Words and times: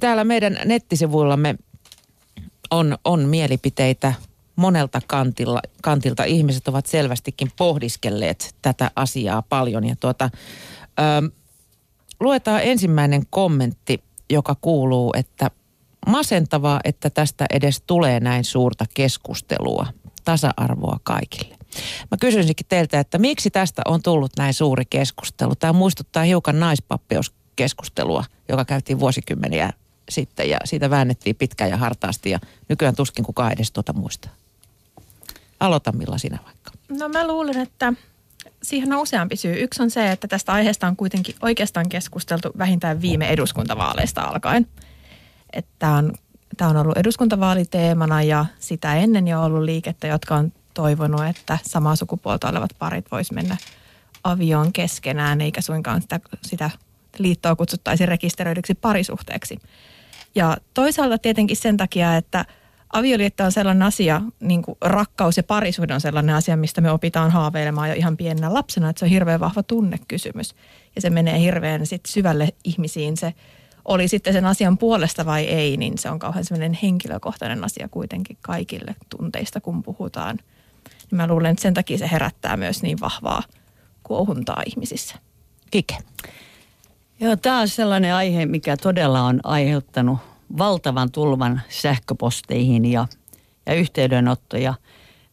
Täällä 0.00 0.24
meidän 0.24 0.58
nettisivuillamme 0.64 1.54
on, 2.70 2.98
on 3.04 3.20
mielipiteitä 3.20 4.14
monelta 4.56 5.00
kantilla, 5.06 5.60
kantilta. 5.82 6.24
Ihmiset 6.24 6.68
ovat 6.68 6.86
selvästikin 6.86 7.50
pohdiskelleet 7.58 8.54
tätä 8.62 8.90
asiaa 8.96 9.42
paljon. 9.42 9.84
Ja 9.84 9.96
tuota, 9.96 10.30
ö, 10.98 11.30
luetaan 12.20 12.62
ensimmäinen 12.62 13.22
kommentti, 13.30 14.02
joka 14.30 14.56
kuuluu, 14.60 15.12
että 15.16 15.50
masentavaa, 16.06 16.80
että 16.84 17.10
tästä 17.10 17.46
edes 17.50 17.82
tulee 17.86 18.20
näin 18.20 18.44
suurta 18.44 18.84
keskustelua, 18.94 19.86
tasa-arvoa 20.24 20.96
kaikille. 21.02 21.56
Mä 22.10 22.16
kysyisinkin 22.20 22.66
teiltä, 22.68 23.00
että 23.00 23.18
miksi 23.18 23.50
tästä 23.50 23.82
on 23.84 24.02
tullut 24.02 24.32
näin 24.38 24.54
suuri 24.54 24.84
keskustelu? 24.90 25.54
Tämä 25.54 25.72
muistuttaa 25.72 26.22
hiukan 26.22 26.60
naispappeuskeskustelua, 26.60 28.24
joka 28.48 28.64
käytiin 28.64 29.00
vuosikymmeniä 29.00 29.72
sitten 30.08 30.50
ja 30.50 30.58
siitä 30.64 30.90
väännettiin 30.90 31.36
pitkään 31.36 31.70
ja 31.70 31.76
hartaasti 31.76 32.30
ja 32.30 32.38
nykyään 32.68 32.96
tuskin 32.96 33.24
kukaan 33.24 33.52
edes 33.52 33.72
tuota 33.72 33.92
muistaa. 33.92 34.30
Aloita 35.60 35.92
Milla 35.92 36.18
sinä 36.18 36.38
vaikka. 36.44 36.70
No 36.88 37.08
mä 37.08 37.26
luulen, 37.26 37.58
että 37.58 37.92
siihen 38.62 38.92
on 38.92 39.02
useampi 39.02 39.36
syy. 39.36 39.62
Yksi 39.62 39.82
on 39.82 39.90
se, 39.90 40.12
että 40.12 40.28
tästä 40.28 40.52
aiheesta 40.52 40.86
on 40.86 40.96
kuitenkin 40.96 41.34
oikeastaan 41.42 41.88
keskusteltu 41.88 42.52
vähintään 42.58 43.02
viime 43.02 43.28
eduskuntavaaleista 43.28 44.22
alkaen. 44.22 44.66
Että 45.52 45.90
on, 45.90 46.12
tämä 46.56 46.70
on 46.70 46.76
ollut 46.76 46.96
eduskuntavaaliteemana 46.96 48.22
ja 48.22 48.46
sitä 48.58 48.94
ennen 48.94 49.28
jo 49.28 49.42
ollut 49.42 49.62
liikettä, 49.62 50.06
jotka 50.06 50.36
on 50.36 50.52
toivonut, 50.74 51.24
että 51.24 51.58
samaa 51.62 51.96
sukupuolta 51.96 52.48
olevat 52.48 52.70
parit 52.78 53.10
vois 53.10 53.32
mennä 53.32 53.56
avioon 54.24 54.72
keskenään, 54.72 55.40
eikä 55.40 55.60
suinkaan 55.60 56.02
sitä, 56.02 56.20
sitä 56.42 56.70
liittoa 57.18 57.56
kutsuttaisiin 57.56 58.08
rekisteröidyksi 58.08 58.74
parisuhteeksi. 58.74 59.58
Ja 60.36 60.56
toisaalta 60.74 61.18
tietenkin 61.18 61.56
sen 61.56 61.76
takia, 61.76 62.16
että 62.16 62.44
avioliitto 62.92 63.44
on 63.44 63.52
sellainen 63.52 63.82
asia, 63.82 64.22
niin 64.40 64.62
kuin 64.62 64.78
rakkaus 64.80 65.36
ja 65.36 65.42
parisuhde 65.42 65.94
on 65.94 66.00
sellainen 66.00 66.34
asia, 66.34 66.56
mistä 66.56 66.80
me 66.80 66.90
opitaan 66.90 67.30
haaveilemaan 67.30 67.88
jo 67.88 67.94
ihan 67.94 68.16
pienenä 68.16 68.54
lapsena, 68.54 68.90
että 68.90 69.00
se 69.00 69.04
on 69.04 69.10
hirveän 69.10 69.40
vahva 69.40 69.62
tunnekysymys. 69.62 70.54
Ja 70.94 71.00
se 71.00 71.10
menee 71.10 71.40
hirveän 71.40 71.86
sit 71.86 72.06
syvälle 72.06 72.48
ihmisiin. 72.64 73.16
Se 73.16 73.34
oli 73.84 74.08
sitten 74.08 74.32
sen 74.32 74.44
asian 74.44 74.78
puolesta 74.78 75.26
vai 75.26 75.44
ei, 75.44 75.76
niin 75.76 75.98
se 75.98 76.10
on 76.10 76.18
kauhean 76.18 76.44
sellainen 76.44 76.78
henkilökohtainen 76.82 77.64
asia 77.64 77.88
kuitenkin 77.88 78.38
kaikille 78.40 78.96
tunteista, 79.10 79.60
kun 79.60 79.82
puhutaan. 79.82 80.36
Niin 81.10 81.16
mä 81.16 81.26
luulen, 81.26 81.50
että 81.50 81.62
sen 81.62 81.74
takia 81.74 81.98
se 81.98 82.10
herättää 82.12 82.56
myös 82.56 82.82
niin 82.82 83.00
vahvaa 83.00 83.42
kuohuntaa 84.02 84.62
ihmisissä. 84.66 85.14
Kike. 85.70 85.96
Joo, 87.20 87.36
tämä 87.36 87.60
on 87.60 87.68
sellainen 87.68 88.14
aihe, 88.14 88.46
mikä 88.46 88.76
todella 88.76 89.22
on 89.22 89.40
aiheuttanut 89.44 90.18
valtavan 90.58 91.12
tulvan 91.12 91.62
sähköposteihin 91.68 92.84
ja, 92.84 93.06
ja 93.66 93.74
yhteydenottoja. 93.74 94.74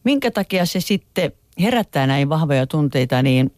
Minkä 0.04 0.30
takia 0.30 0.66
se 0.66 0.80
sitten 0.80 1.32
herättää 1.60 2.06
näin 2.06 2.28
vahvoja 2.28 2.66
tunteita, 2.66 3.22
niin 3.22 3.52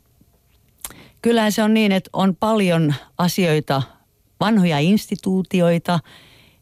kyllähän 1.22 1.52
se 1.52 1.62
on 1.62 1.74
niin, 1.74 1.92
että 1.92 2.10
on 2.12 2.36
paljon 2.36 2.94
asioita, 3.18 3.82
vanhoja 4.40 4.78
instituutioita 4.78 6.00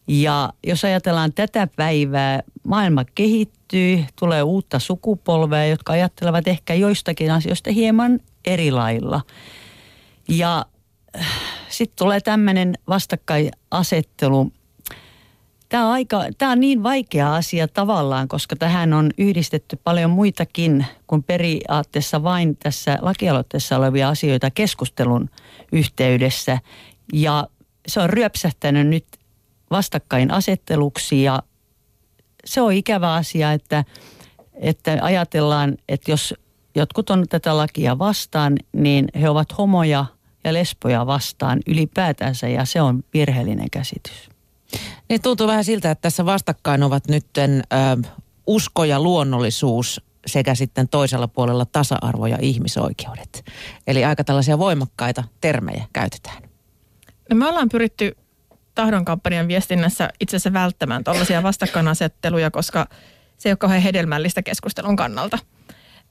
ja 0.08 0.52
jos 0.66 0.84
ajatellaan 0.84 1.32
tätä 1.32 1.68
päivää, 1.76 2.42
maailma 2.66 3.04
kehittyy, 3.14 4.04
tulee 4.18 4.42
uutta 4.42 4.78
sukupolvea, 4.78 5.66
jotka 5.66 5.92
ajattelevat 5.92 6.48
ehkä 6.48 6.74
joistakin 6.74 7.30
asioista 7.30 7.72
hieman 7.72 8.20
eri 8.44 8.70
lailla. 8.70 9.20
Ja 10.28 10.66
sitten 11.78 11.96
tulee 11.98 12.20
tämmöinen 12.20 12.74
vastakkainasettelu. 12.88 14.52
Tämä 15.68 15.86
on, 15.86 15.92
aika, 15.92 16.24
tämä 16.38 16.52
on 16.52 16.60
niin 16.60 16.82
vaikea 16.82 17.34
asia 17.34 17.68
tavallaan, 17.68 18.28
koska 18.28 18.56
tähän 18.56 18.92
on 18.92 19.10
yhdistetty 19.18 19.76
paljon 19.84 20.10
muitakin 20.10 20.86
kuin 21.06 21.22
periaatteessa 21.22 22.22
vain 22.22 22.56
tässä 22.56 22.98
lakialoitteessa 23.02 23.76
olevia 23.76 24.08
asioita 24.08 24.50
keskustelun 24.50 25.30
yhteydessä. 25.72 26.58
Ja 27.12 27.48
se 27.86 28.00
on 28.00 28.10
ryöpsähtänyt 28.10 28.86
nyt 28.86 29.06
vastakkainasetteluksi 29.70 31.22
ja 31.22 31.42
se 32.44 32.60
on 32.60 32.72
ikävä 32.72 33.14
asia, 33.14 33.52
että, 33.52 33.84
että 34.54 34.98
ajatellaan, 35.02 35.76
että 35.88 36.10
jos 36.10 36.34
jotkut 36.74 37.10
on 37.10 37.24
tätä 37.28 37.56
lakia 37.56 37.98
vastaan, 37.98 38.56
niin 38.72 39.08
he 39.20 39.28
ovat 39.28 39.58
homoja 39.58 40.06
ja 40.44 40.52
lesboja 40.52 41.06
vastaan 41.06 41.60
ylipäätänsä 41.66 42.48
ja 42.48 42.64
se 42.64 42.80
on 42.80 43.04
virheellinen 43.14 43.70
käsitys. 43.70 44.28
Niin 45.08 45.22
tuntuu 45.22 45.46
vähän 45.46 45.64
siltä, 45.64 45.90
että 45.90 46.02
tässä 46.02 46.26
vastakkain 46.26 46.82
ovat 46.82 47.08
nyt 47.08 47.26
ö, 47.38 47.42
usko 48.46 48.84
ja 48.84 49.00
luonnollisuus 49.00 50.00
sekä 50.26 50.54
sitten 50.54 50.88
toisella 50.88 51.28
puolella 51.28 51.64
tasa-arvo 51.64 52.26
ja 52.26 52.38
ihmisoikeudet. 52.40 53.44
Eli 53.86 54.04
aika 54.04 54.24
tällaisia 54.24 54.58
voimakkaita 54.58 55.24
termejä 55.40 55.84
käytetään. 55.92 56.42
No 57.30 57.36
me 57.36 57.48
ollaan 57.48 57.68
pyritty 57.68 58.16
tahdonkampanjan 58.74 59.48
viestinnässä 59.48 60.08
itse 60.20 60.36
asiassa 60.36 60.52
välttämään 60.52 61.04
tällaisia 61.04 61.42
vastakkainasetteluja, 61.42 62.50
koska 62.50 62.86
se 63.38 63.48
ei 63.48 63.52
ole 63.52 63.56
kauhean 63.56 63.82
hedelmällistä 63.82 64.42
keskustelun 64.42 64.96
kannalta– 64.96 65.38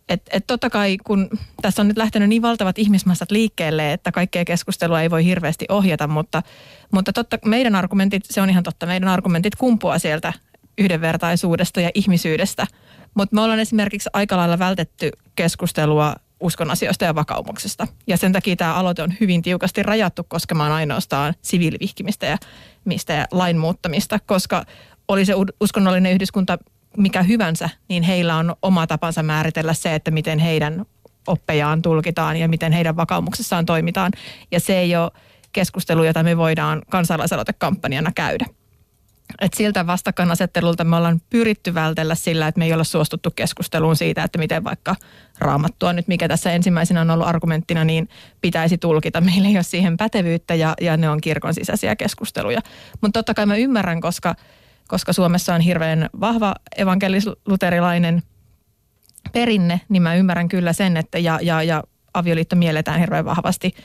että 0.10 0.32
et 0.38 0.48
totta 0.48 0.70
kai, 0.70 0.98
kun 1.04 1.30
tässä 1.62 1.82
on 1.82 1.88
nyt 1.88 1.98
lähtenyt 1.98 2.30
niin 2.30 2.42
valtavat 2.42 2.80
ihmismassat 2.80 3.32
liikkeelle, 3.32 3.94
että 3.94 4.12
kaikkea 4.12 4.46
keskustelua 4.46 5.02
ei 5.02 5.12
voi 5.12 5.26
hirveästi 5.26 5.66
ohjata, 5.70 6.08
mutta, 6.08 6.44
mutta 6.92 7.14
totta, 7.14 7.38
meidän 7.46 7.76
argumentit, 7.76 8.24
se 8.30 8.42
on 8.42 8.50
ihan 8.50 8.64
totta, 8.64 8.86
meidän 8.86 9.10
argumentit 9.10 9.56
kumpuaa 9.56 10.00
sieltä 10.00 10.34
yhdenvertaisuudesta 10.78 11.82
ja 11.82 11.90
ihmisyydestä. 11.94 12.68
Mutta 13.14 13.36
me 13.36 13.42
ollaan 13.42 13.60
esimerkiksi 13.60 14.10
aika 14.14 14.38
lailla 14.38 14.60
vältetty 14.60 15.12
keskustelua 15.36 16.16
uskon 16.40 16.72
asioista 16.72 17.06
ja 17.06 17.16
vakaumuksesta. 17.16 17.88
Ja 18.08 18.18
sen 18.18 18.34
takia 18.34 18.56
tämä 18.56 18.74
aloite 18.74 19.04
on 19.04 19.14
hyvin 19.20 19.42
tiukasti 19.42 19.84
rajattu 19.84 20.24
koskemaan 20.28 20.72
ainoastaan 20.72 21.34
siviilivihkimistä 21.42 22.26
ja, 22.26 22.38
mistä 22.86 23.14
ja 23.14 23.28
lain 23.32 23.58
muuttamista, 23.58 24.20
koska 24.26 24.66
oli 25.08 25.26
se 25.26 25.34
uskonnollinen 25.62 26.14
yhdyskunta 26.14 26.58
mikä 26.98 27.24
hyvänsä, 27.24 27.70
niin 27.90 28.04
heillä 28.04 28.36
on 28.36 28.56
oma 28.62 28.88
tapansa 28.88 29.24
määritellä 29.24 29.74
se, 29.74 29.96
että 29.96 30.12
miten 30.12 30.40
heidän 30.40 30.86
oppejaan 31.28 31.82
tulkitaan 31.82 32.38
ja 32.38 32.48
miten 32.48 32.72
heidän 32.72 32.96
vakaumuksessaan 32.96 33.66
toimitaan. 33.66 34.12
Ja 34.52 34.60
se 34.60 34.80
ei 34.80 34.96
ole 34.96 35.12
keskustelu, 35.54 36.04
jota 36.04 36.24
me 36.24 36.38
voidaan 36.38 36.82
kansalaisaloitekampanjana 36.90 38.12
käydä. 38.16 38.46
Et 39.42 39.54
siltä 39.54 39.88
vastakkainasettelulta 39.88 40.84
me 40.84 40.96
ollaan 40.96 41.22
pyritty 41.30 41.74
vältellä 41.74 42.16
sillä, 42.16 42.48
että 42.48 42.60
me 42.60 42.66
ei 42.66 42.74
olla 42.74 42.84
suostuttu 42.84 43.32
keskusteluun 43.36 43.96
siitä, 43.96 44.24
että 44.24 44.40
miten 44.40 44.64
vaikka 44.64 44.96
raamattua 45.40 45.94
nyt, 45.94 46.08
mikä 46.08 46.28
tässä 46.28 46.52
ensimmäisenä 46.52 47.02
on 47.02 47.10
ollut 47.10 47.28
argumenttina, 47.28 47.84
niin 47.84 48.10
pitäisi 48.42 48.78
tulkita. 48.78 49.22
Meillä 49.22 49.48
ei 49.48 49.56
ole 49.56 49.64
siihen 49.64 49.98
pätevyyttä 49.98 50.56
ja, 50.56 50.74
ja 50.82 50.98
ne 50.98 51.10
on 51.10 51.22
kirkon 51.22 51.54
sisäisiä 51.54 51.96
keskusteluja. 51.96 52.62
Mutta 53.02 53.20
totta 53.20 53.34
kai 53.34 53.46
mä 53.46 53.56
ymmärrän, 53.56 54.02
koska 54.02 54.36
koska 54.88 55.14
Suomessa 55.14 55.56
on 55.56 55.62
hirveän 55.62 56.10
vahva 56.20 56.56
evankelis-luterilainen 56.78 58.24
perinne, 59.32 59.82
niin 59.90 60.02
mä 60.02 60.16
ymmärrän 60.16 60.50
kyllä 60.50 60.74
sen, 60.74 60.98
että 60.98 61.20
ja, 61.20 61.40
ja, 61.42 61.64
ja 61.64 61.84
avioliitto 62.14 62.56
mielletään 62.56 63.00
hirveän 63.00 63.26
vahvasti 63.26 63.76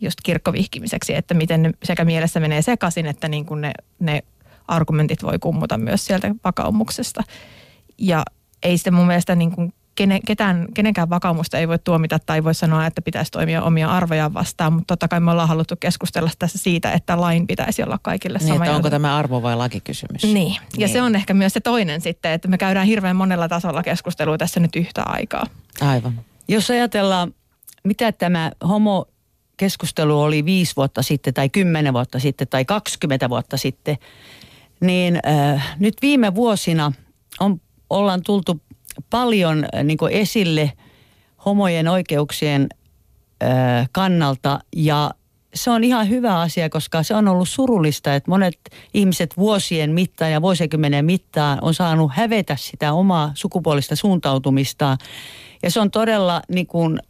just 0.00 0.18
kirkkovihkimiseksi, 0.24 1.14
että 1.14 1.34
miten 1.34 1.62
ne 1.62 1.70
sekä 1.82 2.04
mielessä 2.04 2.40
menee 2.40 2.62
sekaisin, 2.62 3.06
että 3.06 3.28
niin 3.28 3.46
kuin 3.46 3.60
ne, 3.60 3.72
ne 3.98 4.22
argumentit 4.68 5.22
voi 5.22 5.38
kummuta 5.38 5.78
myös 5.78 6.06
sieltä 6.06 6.34
vakaumuksesta. 6.44 7.22
Ja 7.98 8.22
ei 8.62 8.78
sitä 8.78 8.90
mun 8.90 9.06
mielestä 9.06 9.34
niin 9.34 9.50
kuin 9.50 9.72
kene, 9.98 10.20
ketään, 10.26 10.66
kenenkään 10.74 11.10
vakaumusta 11.10 11.58
ei 11.58 11.68
voi 11.68 11.78
tuomita 11.78 12.18
tai 12.18 12.44
voi 12.44 12.54
sanoa, 12.54 12.86
että 12.86 13.02
pitäisi 13.02 13.30
toimia 13.30 13.62
omia 13.62 13.90
arvoja 13.90 14.34
vastaan, 14.34 14.72
mutta 14.72 14.86
totta 14.86 15.08
kai 15.08 15.20
me 15.20 15.30
ollaan 15.30 15.48
haluttu 15.48 15.74
keskustella 15.80 16.30
tässä 16.38 16.58
siitä, 16.58 16.92
että 16.92 17.20
lain 17.20 17.46
pitäisi 17.46 17.82
olla 17.82 17.98
kaikille 18.02 18.38
niin, 18.38 18.48
sama. 18.48 18.64
Että 18.64 18.76
onko 18.76 18.90
tämä 18.90 19.16
arvo 19.16 19.42
vai 19.42 19.56
lakikysymys? 19.56 20.22
Niin, 20.22 20.54
ja 20.54 20.60
niin. 20.76 20.88
se 20.88 21.02
on 21.02 21.16
ehkä 21.16 21.34
myös 21.34 21.52
se 21.52 21.60
toinen 21.60 22.00
sitten, 22.00 22.32
että 22.32 22.48
me 22.48 22.58
käydään 22.58 22.86
hirveän 22.86 23.16
monella 23.16 23.48
tasolla 23.48 23.82
keskustelua 23.82 24.38
tässä 24.38 24.60
nyt 24.60 24.76
yhtä 24.76 25.02
aikaa. 25.02 25.46
Aivan. 25.80 26.20
Jos 26.48 26.70
ajatellaan, 26.70 27.34
mitä 27.84 28.12
tämä 28.12 28.52
homo 28.68 29.06
keskustelu 29.56 30.20
oli 30.20 30.44
viisi 30.44 30.76
vuotta 30.76 31.02
sitten 31.02 31.34
tai 31.34 31.48
kymmenen 31.48 31.92
vuotta 31.92 32.18
sitten 32.18 32.48
tai 32.48 32.64
20 32.64 33.30
vuotta 33.30 33.56
sitten, 33.56 33.96
niin 34.80 35.18
äh, 35.26 35.76
nyt 35.78 35.94
viime 36.02 36.34
vuosina 36.34 36.92
on, 37.40 37.60
ollaan 37.90 38.22
tultu 38.22 38.60
paljon 39.10 39.64
äh, 39.74 39.84
niin 39.84 39.98
esille 40.10 40.72
homojen 41.44 41.88
oikeuksien 41.88 42.66
äh, 43.42 43.88
kannalta 43.92 44.60
ja 44.76 45.10
se 45.54 45.70
on 45.70 45.84
ihan 45.84 46.08
hyvä 46.08 46.40
asia, 46.40 46.68
koska 46.68 47.02
se 47.02 47.14
on 47.14 47.28
ollut 47.28 47.48
surullista, 47.48 48.14
että 48.14 48.30
monet 48.30 48.58
ihmiset 48.94 49.36
vuosien 49.36 49.90
mittaan 49.90 50.32
ja 50.32 50.42
vuosikymmenen 50.42 51.04
mittaan 51.04 51.58
on 51.62 51.74
saanut 51.74 52.12
hävetä 52.14 52.56
sitä 52.56 52.92
omaa 52.92 53.32
sukupuolista 53.34 53.96
suuntautumistaan. 53.96 54.98
Ja 55.62 55.70
se 55.70 55.80
on 55.80 55.90
todella 55.90 56.42
niin 56.48 56.66
kuin 56.66 57.00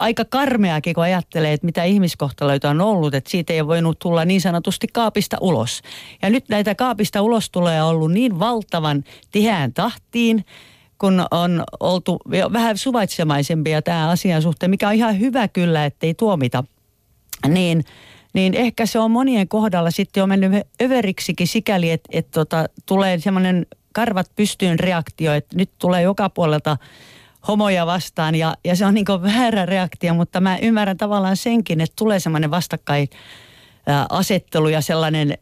aika 0.00 0.24
karmeakin, 0.24 0.94
kun 0.94 1.04
ajattelee, 1.04 1.52
että 1.52 1.64
mitä 1.64 1.84
ihmiskohtaloita 1.84 2.70
on 2.70 2.80
ollut, 2.80 3.14
että 3.14 3.30
siitä 3.30 3.52
ei 3.52 3.66
voinut 3.66 3.98
tulla 3.98 4.24
niin 4.24 4.40
sanotusti 4.40 4.86
kaapista 4.92 5.36
ulos. 5.40 5.82
Ja 6.22 6.30
nyt 6.30 6.48
näitä 6.48 6.74
kaapista 6.74 7.22
ulos 7.22 7.50
tulee 7.50 7.82
ollut 7.82 8.12
niin 8.12 8.38
valtavan 8.38 9.04
tiheään 9.30 9.72
tahtiin, 9.72 10.44
kun 10.98 11.26
on 11.30 11.64
oltu 11.80 12.20
vähän 12.52 12.78
suvaitsemaisempia 12.78 13.82
tämä 13.82 14.10
asian 14.10 14.42
suhteen, 14.42 14.70
mikä 14.70 14.88
on 14.88 14.94
ihan 14.94 15.20
hyvä 15.20 15.48
kyllä, 15.48 15.84
ettei 15.84 16.14
tuomita, 16.14 16.64
niin, 17.48 17.84
niin 18.32 18.54
ehkä 18.54 18.86
se 18.86 18.98
on 18.98 19.10
monien 19.10 19.48
kohdalla 19.48 19.90
sitten 19.90 20.20
jo 20.20 20.26
mennyt 20.26 20.52
överiksikin 20.82 21.48
sikäli, 21.48 21.90
että, 21.90 22.08
että 22.12 22.30
tota, 22.30 22.66
tulee 22.86 23.18
semmoinen 23.18 23.66
karvat 23.92 24.30
pystyyn 24.36 24.78
reaktio, 24.78 25.32
että 25.32 25.56
nyt 25.56 25.70
tulee 25.78 26.02
joka 26.02 26.30
puolelta 26.30 26.76
homoja 27.48 27.86
vastaan 27.86 28.34
ja, 28.34 28.56
ja 28.64 28.76
se 28.76 28.86
on 28.86 28.94
niin 28.94 29.06
väärä 29.22 29.66
reaktio, 29.66 30.14
mutta 30.14 30.40
mä 30.40 30.58
ymmärrän 30.62 30.96
tavallaan 30.96 31.36
senkin, 31.36 31.80
että 31.80 31.96
tulee 31.96 32.20
semmoinen 32.20 32.50
vastakkain 32.50 33.08
asettelu 34.10 34.68
ja 34.68 34.80
sellainen 34.80 35.34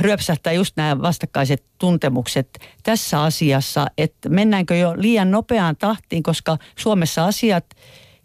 ryöpsähtää 0.00 0.52
just 0.52 0.76
nämä 0.76 1.02
vastakkaiset 1.02 1.64
tuntemukset 1.78 2.58
tässä 2.82 3.22
asiassa, 3.22 3.86
että 3.98 4.28
mennäänkö 4.28 4.76
jo 4.76 4.94
liian 4.96 5.30
nopeaan 5.30 5.76
tahtiin, 5.76 6.22
koska 6.22 6.58
Suomessa 6.78 7.24
asiat 7.24 7.64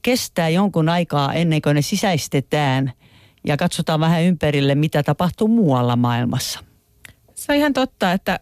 kestää 0.02 0.50
jonkun 0.50 0.90
aikaa 0.90 1.34
ennen 1.34 1.62
kuin 1.62 1.76
ne 1.76 1.82
sisäistetään 1.82 2.92
ja 3.48 3.58
katsotaan 3.58 4.00
vähän 4.00 4.24
ympärille, 4.24 4.76
mitä 4.76 5.04
tapahtuu 5.04 5.48
muualla 5.48 5.96
maailmassa. 5.96 6.60
Se 7.34 7.52
on 7.52 7.58
ihan 7.58 7.74
totta, 7.74 8.12
että, 8.12 8.40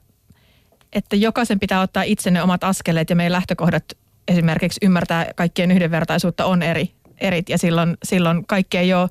että 0.93 1.15
jokaisen 1.15 1.59
pitää 1.59 1.81
ottaa 1.81 2.03
itse 2.03 2.31
ne 2.31 2.43
omat 2.43 2.63
askeleet 2.63 3.09
ja 3.09 3.15
meidän 3.15 3.31
lähtökohdat 3.31 3.83
esimerkiksi 4.27 4.79
ymmärtää 4.83 5.31
kaikkien 5.35 5.71
yhdenvertaisuutta 5.71 6.45
on 6.45 6.63
eri, 6.63 6.91
erit 7.21 7.49
ja 7.49 7.57
silloin, 7.57 7.97
silloin 8.03 8.47
kaikki 8.47 8.77
ei 8.77 8.93
ole 8.93 9.09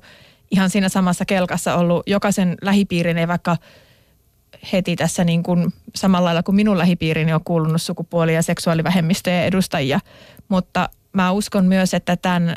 ihan 0.55 0.69
siinä 0.69 0.89
samassa 0.89 1.25
kelkassa 1.25 1.75
ollut. 1.75 2.03
Jokaisen 2.07 2.55
lähipiirin 2.61 3.17
ei 3.17 3.27
vaikka 3.27 3.57
heti 4.73 4.95
tässä 4.95 5.23
niin 5.23 5.43
kuin 5.43 5.73
samalla 5.95 6.25
lailla 6.25 6.43
kuin 6.43 6.55
minun 6.55 6.77
lähipiirini 6.77 7.33
on 7.33 7.43
kuulunut 7.43 7.81
sukupuoli- 7.81 8.33
ja 8.33 8.41
seksuaalivähemmistöjen 8.41 9.45
edustajia, 9.45 9.99
mutta 10.47 10.89
mä 11.13 11.31
uskon 11.31 11.65
myös, 11.65 11.93
että 11.93 12.15
tämän 12.15 12.55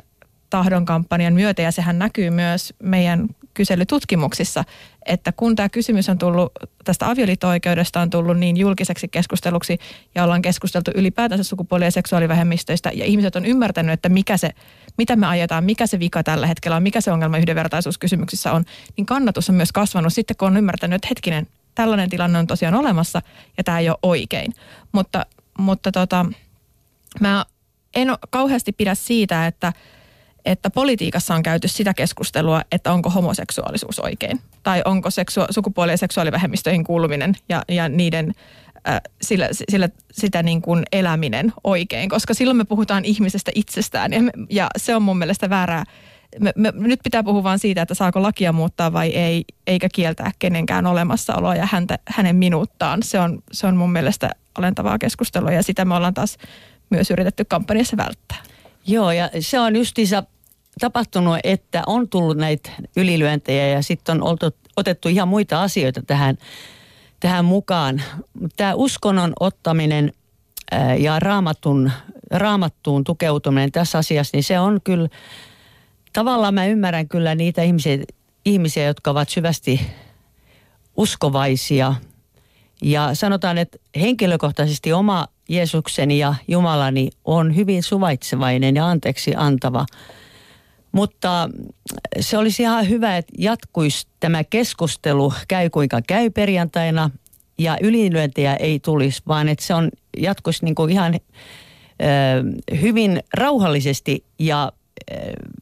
tahdon 0.50 0.84
kampanjan 0.84 1.34
myötä, 1.34 1.62
ja 1.62 1.72
sehän 1.72 1.98
näkyy 1.98 2.30
myös 2.30 2.74
meidän 2.82 3.28
kyselytutkimuksissa, 3.58 4.64
että 5.06 5.32
kun 5.32 5.56
tämä 5.56 5.68
kysymys 5.68 6.08
on 6.08 6.18
tullut, 6.18 6.52
tästä 6.84 7.10
avioliitto-oikeudesta 7.10 8.00
on 8.00 8.10
tullut 8.10 8.38
niin 8.38 8.56
julkiseksi 8.56 9.08
keskusteluksi 9.08 9.78
ja 10.14 10.24
ollaan 10.24 10.42
keskusteltu 10.42 10.90
ylipäätänsä 10.94 11.44
sukupuoli- 11.44 11.84
ja 11.84 11.90
seksuaalivähemmistöistä 11.90 12.90
ja 12.94 13.04
ihmiset 13.04 13.36
on 13.36 13.46
ymmärtänyt, 13.46 13.92
että 13.92 14.08
mikä 14.08 14.36
se, 14.36 14.50
mitä 14.98 15.16
me 15.16 15.26
ajetaan, 15.26 15.64
mikä 15.64 15.86
se 15.86 15.98
vika 15.98 16.22
tällä 16.22 16.46
hetkellä 16.46 16.76
on, 16.76 16.82
mikä 16.82 17.00
se 17.00 17.12
ongelma 17.12 17.38
yhdenvertaisuuskysymyksissä 17.38 18.52
on, 18.52 18.64
niin 18.96 19.06
kannatus 19.06 19.48
on 19.48 19.54
myös 19.54 19.72
kasvanut 19.72 20.12
sitten, 20.12 20.36
kun 20.36 20.48
on 20.48 20.56
ymmärtänyt, 20.56 20.94
että 20.96 21.08
hetkinen, 21.10 21.46
tällainen 21.74 22.10
tilanne 22.10 22.38
on 22.38 22.46
tosiaan 22.46 22.74
olemassa 22.74 23.22
ja 23.56 23.64
tämä 23.64 23.78
ei 23.78 23.88
ole 23.88 23.98
oikein. 24.02 24.54
Mutta, 24.92 25.26
mutta 25.58 25.92
tota, 25.92 26.26
mä 27.20 27.44
en 27.94 28.08
kauheasti 28.30 28.72
pidä 28.72 28.94
siitä, 28.94 29.46
että 29.46 29.72
että 30.48 30.70
politiikassa 30.70 31.34
on 31.34 31.42
käyty 31.42 31.68
sitä 31.68 31.94
keskustelua, 31.94 32.62
että 32.72 32.92
onko 32.92 33.10
homoseksuaalisuus 33.10 33.98
oikein. 33.98 34.40
Tai 34.62 34.82
onko 34.84 35.08
seksua- 35.10 35.46
sukupuoli- 35.50 35.90
ja 35.90 35.96
seksuaalivähemmistöihin 35.96 36.84
kuuluminen 36.84 37.36
ja, 37.48 37.62
ja 37.68 37.88
niiden 37.88 38.34
äh, 38.88 39.00
sillä, 39.22 39.48
sillä, 39.70 39.88
sitä 40.12 40.42
niin 40.42 40.62
kuin 40.62 40.82
eläminen 40.92 41.52
oikein. 41.64 42.08
Koska 42.08 42.34
silloin 42.34 42.56
me 42.56 42.64
puhutaan 42.64 43.04
ihmisestä 43.04 43.50
itsestään 43.54 44.12
ja, 44.12 44.22
me, 44.22 44.30
ja 44.50 44.68
se 44.76 44.96
on 44.96 45.02
mun 45.02 45.18
mielestä 45.18 45.50
väärää. 45.50 45.84
Me, 46.40 46.52
me, 46.56 46.72
nyt 46.74 47.00
pitää 47.04 47.22
puhua 47.22 47.42
vain 47.42 47.58
siitä, 47.58 47.82
että 47.82 47.94
saako 47.94 48.22
lakia 48.22 48.52
muuttaa 48.52 48.92
vai 48.92 49.08
ei, 49.08 49.44
eikä 49.66 49.88
kieltää 49.94 50.30
kenenkään 50.38 50.86
olemassaoloa 50.86 51.54
ja 51.54 51.68
häntä, 51.72 51.98
hänen 52.08 52.36
minuuttaan. 52.36 53.02
Se 53.02 53.20
on, 53.20 53.42
se 53.52 53.66
on 53.66 53.76
mun 53.76 53.92
mielestä 53.92 54.30
alentavaa 54.54 54.98
keskustelua 54.98 55.52
ja 55.52 55.62
sitä 55.62 55.84
me 55.84 55.94
ollaan 55.94 56.14
taas 56.14 56.38
myös 56.90 57.10
yritetty 57.10 57.44
kampanjassa 57.44 57.96
välttää. 57.96 58.38
Joo, 58.86 59.12
ja 59.12 59.30
se 59.40 59.60
on 59.60 59.76
justiinsa 59.76 60.22
tapahtunut, 60.78 61.38
että 61.44 61.82
on 61.86 62.08
tullut 62.08 62.36
näitä 62.36 62.70
ylilyöntejä 62.96 63.68
ja 63.68 63.82
sitten 63.82 64.14
on 64.14 64.22
oltu, 64.22 64.50
otettu 64.76 65.08
ihan 65.08 65.28
muita 65.28 65.62
asioita 65.62 66.02
tähän, 66.06 66.38
tähän 67.20 67.44
mukaan. 67.44 68.02
Tämä 68.56 68.74
uskonnon 68.74 69.32
ottaminen 69.40 70.12
ja 70.98 71.20
raamatun, 71.20 71.92
raamattuun 72.30 73.04
tukeutuminen 73.04 73.72
tässä 73.72 73.98
asiassa, 73.98 74.36
niin 74.36 74.44
se 74.44 74.60
on 74.60 74.80
kyllä, 74.84 75.08
tavallaan 76.12 76.54
mä 76.54 76.66
ymmärrän 76.66 77.08
kyllä 77.08 77.34
niitä 77.34 77.62
ihmisiä, 77.62 77.98
ihmisiä 78.44 78.84
jotka 78.84 79.10
ovat 79.10 79.28
syvästi 79.28 79.80
uskovaisia. 80.96 81.94
Ja 82.82 83.14
sanotaan, 83.14 83.58
että 83.58 83.78
henkilökohtaisesti 84.00 84.92
oma 84.92 85.26
Jeesukseni 85.48 86.18
ja 86.18 86.34
Jumalani 86.48 87.10
on 87.24 87.56
hyvin 87.56 87.82
suvaitsevainen 87.82 88.76
ja 88.76 88.86
anteeksi 88.86 89.34
antava– 89.36 89.86
mutta 90.92 91.48
se 92.20 92.38
olisi 92.38 92.62
ihan 92.62 92.88
hyvä, 92.88 93.16
että 93.16 93.32
jatkuisi 93.38 94.06
tämä 94.20 94.44
keskustelu, 94.44 95.32
käy 95.48 95.70
kuinka 95.70 96.00
käy 96.06 96.30
perjantaina, 96.30 97.10
ja 97.58 97.76
ylilyöntejä 97.80 98.54
ei 98.54 98.80
tulisi, 98.80 99.22
vaan 99.28 99.48
että 99.48 99.64
se 99.64 99.74
on 99.74 99.90
jatkuisi 100.16 100.64
niin 100.64 100.74
kuin 100.74 100.90
ihan 100.90 101.14
ö, 101.14 101.18
hyvin 102.80 103.22
rauhallisesti 103.34 104.24
ja, 104.38 104.72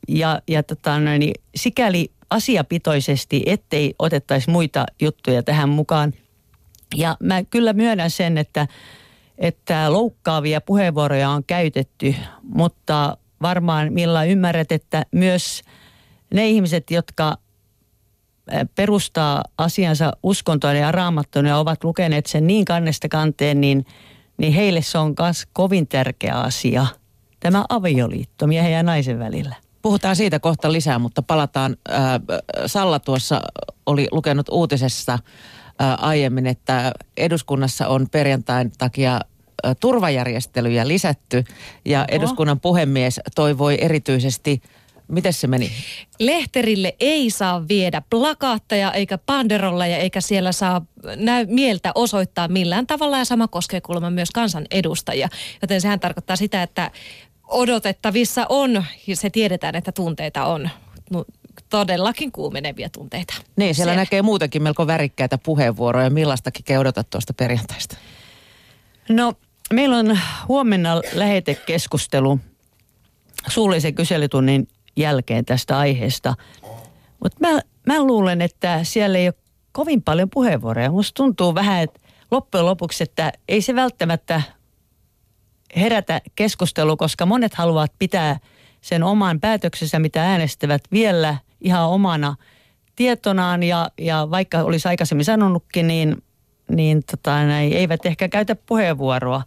ja, 0.09 0.43
ja 0.49 0.63
tota, 0.63 1.01
niin, 1.01 1.35
sikäli 1.55 2.11
asiapitoisesti, 2.31 3.43
ettei 3.47 3.95
otettaisi 3.99 4.51
muita 4.51 4.87
juttuja 5.01 5.43
tähän 5.43 5.69
mukaan. 5.69 6.13
Ja 6.97 7.17
mä 7.23 7.45
kyllä 7.45 7.73
myönnän 7.73 8.11
sen, 8.11 8.39
että, 8.39 8.67
että 9.39 9.93
loukkaavia 9.93 10.61
puheenvuoroja 10.61 11.31
on 11.31 11.45
käytetty, 11.45 12.15
mutta 12.43 13.17
varmaan 13.43 13.93
millä 13.93 14.25
ymmärrät, 14.25 14.73
että 14.73 15.07
myös 15.13 15.63
ne 16.35 16.49
ihmiset, 16.49 16.91
jotka 16.91 17.37
perustaa 18.75 19.45
asiansa 19.59 20.13
uskontoon 20.23 20.77
ja 20.77 20.93
raamattoon 20.93 21.47
ja 21.47 21.59
ovat 21.59 21.85
lukeneet 21.85 22.27
sen 22.27 22.47
niin 22.47 22.65
kannesta 22.65 23.09
kanteen, 23.09 23.61
niin, 23.61 23.87
niin 24.39 24.53
heille 24.53 24.83
se 24.83 24.99
on 24.99 25.15
myös 25.19 25.47
kovin 25.53 25.89
tärkeä 25.89 26.35
asia. 26.35 26.87
Tämä 27.41 27.65
avioliitto 27.69 28.47
miehen 28.47 28.73
ja 28.73 28.83
naisen 28.83 29.19
välillä. 29.19 29.55
Puhutaan 29.83 30.17
siitä 30.17 30.41
kohta 30.41 30.73
lisää, 30.73 30.99
mutta 30.99 31.23
palataan. 31.23 31.77
Salla 32.67 32.99
tuossa 32.99 33.43
oli 33.87 34.09
lukenut 34.11 34.49
uutisessa 34.51 35.19
aiemmin, 35.99 36.47
että 36.47 36.93
eduskunnassa 37.17 37.89
on 37.89 38.07
perjantain 38.11 38.73
takia 38.79 39.21
turvajärjestelyjä 39.81 40.89
lisätty 40.89 41.45
ja 41.85 41.99
Oho. 41.99 42.07
eduskunnan 42.09 42.61
puhemies 42.61 43.21
toivoi 43.35 43.79
erityisesti 43.81 44.63
Miten 45.09 45.33
se 45.33 45.47
meni? 45.47 45.71
Lehterille 46.19 46.97
ei 47.01 47.31
saa 47.31 47.69
viedä 47.69 48.03
plakaatteja 48.11 48.93
eikä 48.93 49.19
panderolleja 49.19 49.97
eikä 49.97 50.21
siellä 50.21 50.53
saa 50.53 50.87
näy 51.17 51.47
mieltä 51.49 51.93
osoittaa 51.95 52.49
millään 52.49 52.87
tavalla 52.87 53.19
ja 53.19 53.25
sama 53.25 53.49
koskee 53.49 53.81
kuulemma 53.81 54.11
myös 54.11 54.31
kansanedustajia. 54.31 55.29
Joten 55.63 55.81
sehän 55.81 56.01
tarkoittaa 56.01 56.37
sitä, 56.37 56.63
että 56.63 56.91
odotettavissa 57.49 58.47
on, 58.49 58.85
ja 59.07 59.17
se 59.17 59.31
tiedetään, 59.31 59.75
että 59.75 59.93
tunteita 59.93 60.45
on 60.45 60.71
todellakin 61.69 62.33
kuumenevia 62.33 62.89
tunteita. 62.91 63.35
Niin, 63.57 63.75
siellä, 63.75 63.75
siellä 63.75 64.03
näkee 64.03 64.23
muutenkin 64.23 64.63
melko 64.63 64.87
värikkäitä 64.87 65.39
puheenvuoroja. 65.39 66.11
Millaistakin 66.11 66.79
odotat 66.79 67.11
tuosta 67.11 67.35
perjantaista? 67.35 67.97
No 69.09 69.35
Meillä 69.73 69.97
on 69.97 70.19
huomenna 70.49 71.01
lähetekeskustelu 71.13 72.41
suullisen 73.49 73.95
kyselytunnin 73.95 74.69
jälkeen 74.97 75.45
tästä 75.45 75.79
aiheesta. 75.79 76.35
Mutta 77.23 77.39
mä, 77.41 77.61
mä 77.87 78.05
luulen, 78.05 78.43
että 78.43 78.85
siellä 78.85 79.19
ei 79.19 79.29
ole 79.29 79.35
kovin 79.73 80.03
paljon 80.03 80.31
puheenvuoroja. 80.31 80.91
Musta 80.91 81.15
tuntuu 81.15 81.55
vähän, 81.55 81.83
että 81.83 82.01
loppujen 82.31 82.67
lopuksi, 82.67 83.03
että 83.03 83.33
ei 83.49 83.63
se 83.63 83.75
välttämättä 83.75 84.43
herätä 85.77 86.21
keskustelua, 86.37 86.97
koska 86.97 87.27
monet 87.27 87.55
haluavat 87.55 87.93
pitää 87.99 88.39
sen 88.81 89.03
oman 89.03 89.41
päätöksensä, 89.41 89.99
mitä 89.99 90.25
äänestävät 90.25 90.83
vielä 90.93 91.37
ihan 91.61 91.89
omana 91.89 92.37
tietonaan. 92.97 93.63
Ja, 93.63 93.91
ja 93.99 94.29
vaikka 94.31 94.63
olisi 94.63 94.89
aikaisemmin 94.89 95.25
sanonutkin, 95.25 95.87
niin 95.87 96.23
niin 96.71 97.03
tota, 97.11 97.45
näin, 97.45 97.73
eivät 97.73 98.07
ehkä 98.07 98.29
käytä 98.29 98.57
puheenvuoroa 98.57 99.43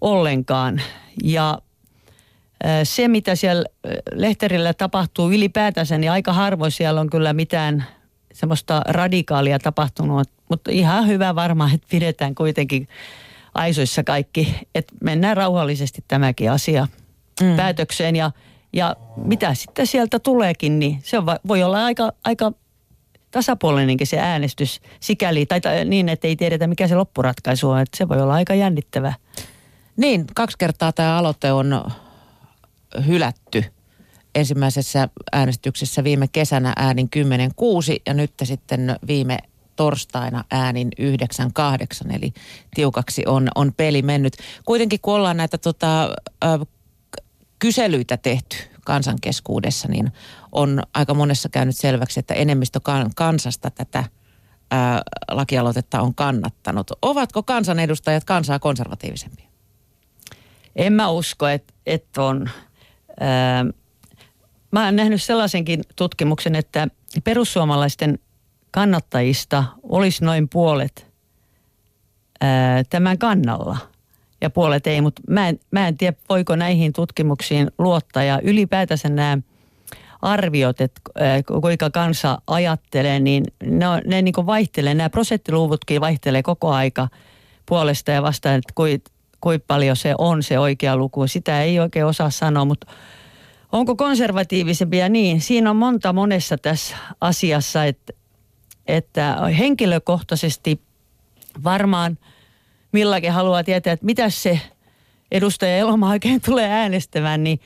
ollenkaan. 0.00 0.80
Ja 1.24 1.58
se, 2.84 3.08
mitä 3.08 3.34
siellä 3.34 3.64
lehterillä 4.12 4.74
tapahtuu 4.74 5.30
ylipäätänsä, 5.30 5.98
niin 5.98 6.10
aika 6.10 6.32
harvoin 6.32 6.72
siellä 6.72 7.00
on 7.00 7.10
kyllä 7.10 7.32
mitään 7.32 7.84
semmoista 8.32 8.82
radikaalia 8.88 9.58
tapahtunut. 9.58 10.28
Mutta 10.50 10.70
ihan 10.70 11.06
hyvä 11.06 11.34
varmaan, 11.34 11.74
että 11.74 11.86
pidetään 11.90 12.34
kuitenkin 12.34 12.88
aisoissa 13.54 14.04
kaikki, 14.04 14.54
että 14.74 14.94
mennään 15.02 15.36
rauhallisesti 15.36 16.04
tämäkin 16.08 16.50
asia 16.50 16.88
mm. 17.40 17.56
päätökseen. 17.56 18.16
Ja, 18.16 18.30
Ja 18.72 18.96
mitä 19.16 19.54
sitten 19.54 19.86
sieltä 19.86 20.18
tuleekin, 20.18 20.78
niin 20.78 20.98
se 21.02 21.18
on, 21.18 21.24
voi 21.48 21.62
olla 21.62 21.84
aika, 21.84 22.12
aika 22.24 22.52
tasapuolinenkin 23.30 24.06
se 24.06 24.18
äänestys 24.18 24.80
sikäli, 25.00 25.46
tai 25.46 25.60
niin, 25.84 26.08
että 26.08 26.28
ei 26.28 26.36
tiedetä 26.36 26.66
mikä 26.66 26.88
se 26.88 26.94
loppuratkaisu 26.94 27.70
on, 27.70 27.80
että 27.80 27.96
se 27.96 28.08
voi 28.08 28.22
olla 28.22 28.34
aika 28.34 28.54
jännittävä. 28.54 29.12
Niin, 29.96 30.24
kaksi 30.34 30.58
kertaa 30.58 30.92
tämä 30.92 31.18
aloite 31.18 31.52
on 31.52 31.84
hylätty 33.06 33.64
ensimmäisessä 34.34 35.08
äänestyksessä 35.32 36.04
viime 36.04 36.28
kesänä 36.28 36.72
äänin 36.76 37.08
10-6 37.16 37.20
ja 38.06 38.14
nyt 38.14 38.32
sitten 38.42 38.96
viime 39.06 39.38
torstaina 39.76 40.44
äänin 40.50 40.88
9-8, 42.10 42.16
eli 42.16 42.32
tiukaksi 42.74 43.22
on, 43.26 43.48
on 43.54 43.72
peli 43.76 44.02
mennyt. 44.02 44.36
Kuitenkin 44.64 45.00
kun 45.00 45.14
ollaan 45.14 45.36
näitä 45.36 45.58
tota, 45.58 46.04
ö, 46.44 46.66
kyselyitä 47.58 48.16
tehty 48.16 48.56
kansankeskuudessa, 48.84 49.88
niin 49.88 50.12
on 50.52 50.82
aika 50.94 51.14
monessa 51.14 51.48
käynyt 51.48 51.76
selväksi, 51.76 52.20
että 52.20 52.34
enemmistö 52.34 52.80
kansasta 53.14 53.70
tätä 53.70 54.04
ää, 54.70 55.02
lakialoitetta 55.30 56.00
on 56.00 56.14
kannattanut. 56.14 56.90
Ovatko 57.02 57.42
kansanedustajat 57.42 58.24
kansaa 58.24 58.58
konservatiivisempia? 58.58 59.48
En 60.76 60.92
mä 60.92 61.08
usko, 61.08 61.48
että, 61.48 61.74
että 61.86 62.22
on. 62.22 62.50
Ää, 63.20 63.64
mä 64.70 64.84
oon 64.84 64.96
nähnyt 64.96 65.22
sellaisenkin 65.22 65.84
tutkimuksen, 65.96 66.54
että 66.54 66.88
perussuomalaisten 67.24 68.18
kannattajista 68.70 69.64
olisi 69.82 70.24
noin 70.24 70.48
puolet 70.48 71.06
ää, 72.40 72.84
tämän 72.84 73.18
kannalla– 73.18 73.78
ja 74.40 74.50
puolet 74.50 74.86
ei, 74.86 75.00
mutta 75.00 75.22
mä 75.28 75.48
en, 75.48 75.60
mä 75.70 75.88
en 75.88 75.96
tiedä, 75.96 76.16
voiko 76.28 76.56
näihin 76.56 76.92
tutkimuksiin 76.92 77.70
luottaa 77.78 78.22
ja 78.22 78.40
ylipäätänsä 78.42 79.08
nämä 79.08 79.38
arviot, 80.22 80.80
että 80.80 81.00
kuinka 81.60 81.90
kansa 81.90 82.38
ajattelee, 82.46 83.20
niin 83.20 83.44
ne, 83.64 83.86
ne 84.06 84.22
niin 84.22 84.34
vaihtelee, 84.46 84.94
nämä 84.94 85.10
prosenttiluvutkin 85.10 86.00
vaihtelee 86.00 86.42
koko 86.42 86.72
aika 86.72 87.08
puolesta 87.66 88.10
ja 88.10 88.22
vastaan, 88.22 88.54
että 88.54 88.72
kuinka 88.74 89.10
kui 89.40 89.58
paljon 89.58 89.96
se 89.96 90.14
on 90.18 90.42
se 90.42 90.58
oikea 90.58 90.96
luku. 90.96 91.26
Sitä 91.26 91.62
ei 91.62 91.80
oikein 91.80 92.06
osaa 92.06 92.30
sanoa, 92.30 92.64
mutta 92.64 92.86
onko 93.72 93.96
konservatiivisempia 93.96 95.08
niin? 95.08 95.40
Siinä 95.40 95.70
on 95.70 95.76
monta 95.76 96.12
monessa 96.12 96.58
tässä 96.58 96.96
asiassa, 97.20 97.84
että, 97.84 98.12
että 98.86 99.36
henkilökohtaisesti 99.58 100.80
varmaan– 101.64 102.18
Millakin 102.92 103.32
haluaa 103.32 103.64
tietää, 103.64 103.92
että 103.92 104.06
mitä 104.06 104.30
se 104.30 104.60
edustaja 105.32 105.76
Eloma 105.76 106.10
oikein 106.10 106.40
tulee 106.40 106.70
äänestämään, 106.70 107.44
niin, 107.44 107.60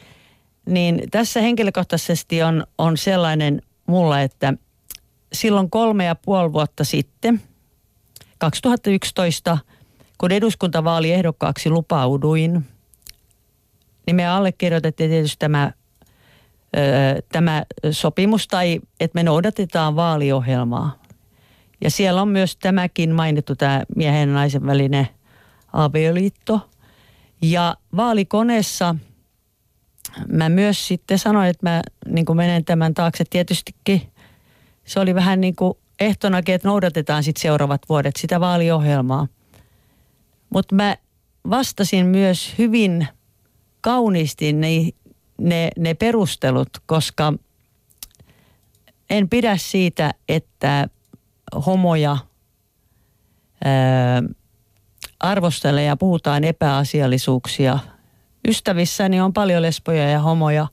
niin 0.66 1.02
tässä 1.11 1.40
henkilökohtaisesti 1.40 2.42
on, 2.42 2.66
on 2.78 2.97
sellainen 2.97 3.62
mulla, 3.87 4.21
että 4.21 4.54
silloin 5.33 5.71
kolme 5.71 6.04
ja 6.04 6.14
puoli 6.14 6.52
vuotta 6.52 6.85
sitten, 6.85 7.42
2011, 8.38 9.59
kun 10.19 10.33
eduskuntavaaliehdokkaaksi 10.33 11.71
lupauduin, 11.71 12.66
niin 14.07 14.16
me 14.16 14.26
allekirjoitettiin 14.28 15.11
tietysti 15.11 15.38
tämä, 15.38 15.73
tämä 17.33 17.64
sopimus 17.90 18.49
tai 18.49 18.81
että 19.00 19.14
me 19.14 19.23
noudatetaan 19.23 19.97
vaaliohjelmaa. 19.97 21.02
Ja 21.81 21.90
siellä 21.90 22.23
on 22.23 22.28
myös 22.28 22.57
tämäkin 22.57 23.14
mainittu, 23.14 23.57
tämä 23.57 23.83
miehen 23.97 24.28
ja 24.28 24.35
naisen 24.35 24.66
välinen 24.66 25.09
avioliitto. 25.73 26.71
Ja 27.42 27.76
vaalikoneessa 27.97 28.95
mä 30.28 30.49
myös 30.49 30.88
sitten 30.88 31.19
sanoin, 31.19 31.50
että 31.50 31.71
mä 31.71 31.83
niin 32.07 32.25
kuin 32.25 32.37
menen 32.37 32.64
tämän 32.64 32.95
taakse. 32.95 33.25
Tietystikin 33.31 34.12
se 34.85 35.00
oli 35.00 35.14
vähän 35.14 35.40
niin 35.40 35.57
kuin 35.57 35.75
ehtonakin, 36.00 36.54
että 36.54 36.69
noudatetaan 36.69 37.23
sitten 37.23 37.42
seuraavat 37.42 37.83
vuodet 37.88 38.16
sitä 38.16 38.40
vaaliohjelmaa. 38.40 39.28
Mutta 40.50 40.75
mä 40.75 40.97
vastasin 41.50 42.07
myös 42.07 42.54
hyvin 42.59 43.09
kauniisti 43.81 44.52
ne, 44.52 44.69
ne, 45.38 45.71
ne 45.78 45.95
perustelut, 45.95 46.69
koska 46.87 47.33
en 49.11 49.28
pidä 49.28 49.57
siitä, 49.57 50.14
että 50.28 50.88
homoja 51.66 52.16
ää, 53.64 54.23
arvostelee 55.21 55.85
ja 55.85 55.97
puhutaan 55.97 56.45
epäasiallisuuksia. 56.45 57.78
Ystävissäni 58.49 59.21
on 59.21 59.33
paljon 59.33 59.63
lesboja 59.63 60.11
ja 60.11 60.19
homoja, 60.19 60.67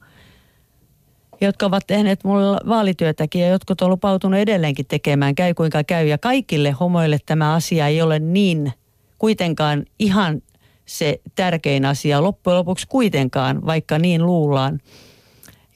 jotka 1.41 1.65
ovat 1.65 1.83
tehneet 1.87 2.23
mulle 2.23 2.57
vaalityötäkin 2.67 3.41
ja 3.41 3.47
jotkut 3.47 3.81
on 3.81 3.89
lupautunut 3.89 4.39
edelleenkin 4.39 4.85
tekemään, 4.85 5.35
käy 5.35 5.53
kuinka 5.53 5.83
käy. 5.83 6.07
Ja 6.07 6.17
kaikille 6.17 6.71
homoille 6.71 7.17
tämä 7.25 7.53
asia 7.53 7.87
ei 7.87 8.01
ole 8.01 8.19
niin 8.19 8.73
kuitenkaan 9.17 9.85
ihan 9.99 10.41
se 10.85 11.21
tärkein 11.35 11.85
asia 11.85 12.23
loppujen 12.23 12.57
lopuksi 12.57 12.87
kuitenkaan, 12.87 13.65
vaikka 13.65 13.99
niin 13.99 14.25
luullaan. 14.25 14.79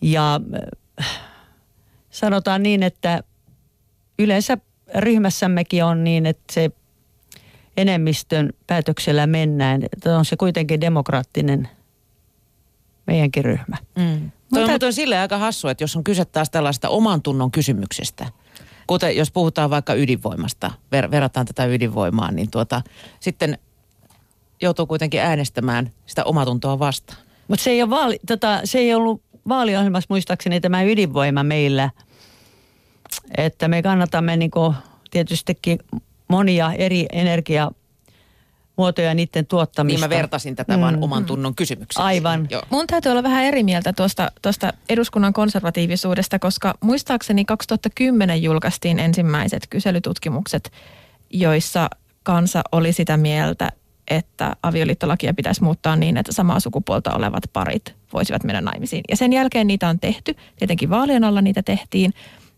Ja 0.01 0.41
sanotaan 2.09 2.63
niin, 2.63 2.83
että 2.83 3.23
yleensä 4.19 4.57
ryhmässämmekin 4.95 5.83
on 5.83 6.03
niin, 6.03 6.25
että 6.25 6.53
se 6.53 6.71
enemmistön 7.77 8.49
päätöksellä 8.67 9.27
mennään. 9.27 9.81
On 10.17 10.25
se 10.25 10.37
kuitenkin 10.37 10.81
demokraattinen 10.81 11.69
meidänkin 13.07 13.45
ryhmä. 13.45 13.77
Mm. 13.95 14.31
Toi 14.53 14.63
on, 14.83 14.93
silleen 14.93 15.21
aika 15.21 15.37
hassu, 15.37 15.67
että 15.67 15.83
jos 15.83 15.95
on 15.95 16.03
kyse 16.03 16.25
taas 16.25 16.49
tällaista 16.49 16.89
oman 16.89 17.21
tunnon 17.21 17.51
kysymyksestä, 17.51 18.25
kuten 18.87 19.17
jos 19.17 19.31
puhutaan 19.31 19.69
vaikka 19.69 19.93
ydinvoimasta, 19.93 20.71
ver- 20.95 21.11
verrataan 21.11 21.45
tätä 21.45 21.65
ydinvoimaan, 21.65 22.35
niin 22.35 22.51
tuota, 22.51 22.81
sitten 23.19 23.57
joutuu 24.61 24.85
kuitenkin 24.85 25.21
äänestämään 25.21 25.91
sitä 26.05 26.23
omatuntoa 26.23 26.79
vastaan. 26.79 27.19
Mutta 27.47 27.63
se, 27.63 27.71
ei 27.71 27.81
tota, 28.27 28.61
se 28.63 28.79
ei 28.79 28.93
ollut 28.93 29.21
vaaliohjelmassa 29.49 30.07
muistaakseni 30.09 30.61
tämä 30.61 30.83
ydinvoima 30.83 31.43
meillä– 31.43 31.89
että 33.37 33.67
me 33.67 33.81
kannatamme 33.81 34.37
niin 34.37 34.51
tietystikin 35.11 35.79
monia 36.27 36.73
eri 36.73 37.05
energia 37.11 37.71
muotoja 38.75 39.13
niiden 39.13 39.45
tuottamista. 39.45 40.07
Niin 40.07 40.09
mä 40.09 40.17
vertasin 40.17 40.55
tätä 40.55 40.77
mm. 40.77 40.81
vaan 40.81 41.03
oman 41.03 41.25
tunnon 41.25 41.55
kysymykseen. 41.55 42.05
Aivan. 42.05 42.47
Joo. 42.49 42.63
Mun 42.69 42.87
täytyy 42.87 43.11
olla 43.11 43.23
vähän 43.23 43.43
eri 43.43 43.63
mieltä 43.63 43.93
tuosta, 43.93 44.31
tuosta 44.41 44.73
eduskunnan 44.89 45.33
konservatiivisuudesta, 45.33 46.39
koska 46.39 46.73
muistaakseni 46.81 47.45
2010 47.45 48.43
julkaistiin 48.43 48.99
ensimmäiset 48.99 49.67
kyselytutkimukset, 49.69 50.71
joissa 51.29 51.89
kansa 52.23 52.61
oli 52.71 52.93
sitä 52.93 53.17
mieltä, 53.17 53.71
että 54.07 54.55
avioliittolakia 54.63 55.33
pitäisi 55.33 55.63
muuttaa 55.63 55.95
niin, 55.95 56.17
että 56.17 56.31
samaa 56.31 56.59
sukupuolta 56.59 57.15
olevat 57.15 57.43
parit 57.53 57.95
voisivat 58.13 58.43
mennä 58.43 58.61
naimisiin. 58.61 59.03
Ja 59.09 59.15
sen 59.15 59.33
jälkeen 59.33 59.67
niitä 59.67 59.89
on 59.89 59.99
tehty, 59.99 60.35
tietenkin 60.55 60.89
vaalien 60.89 61.23
alla 61.23 61.41
niitä 61.41 61.63
tehtiin, 61.63 62.13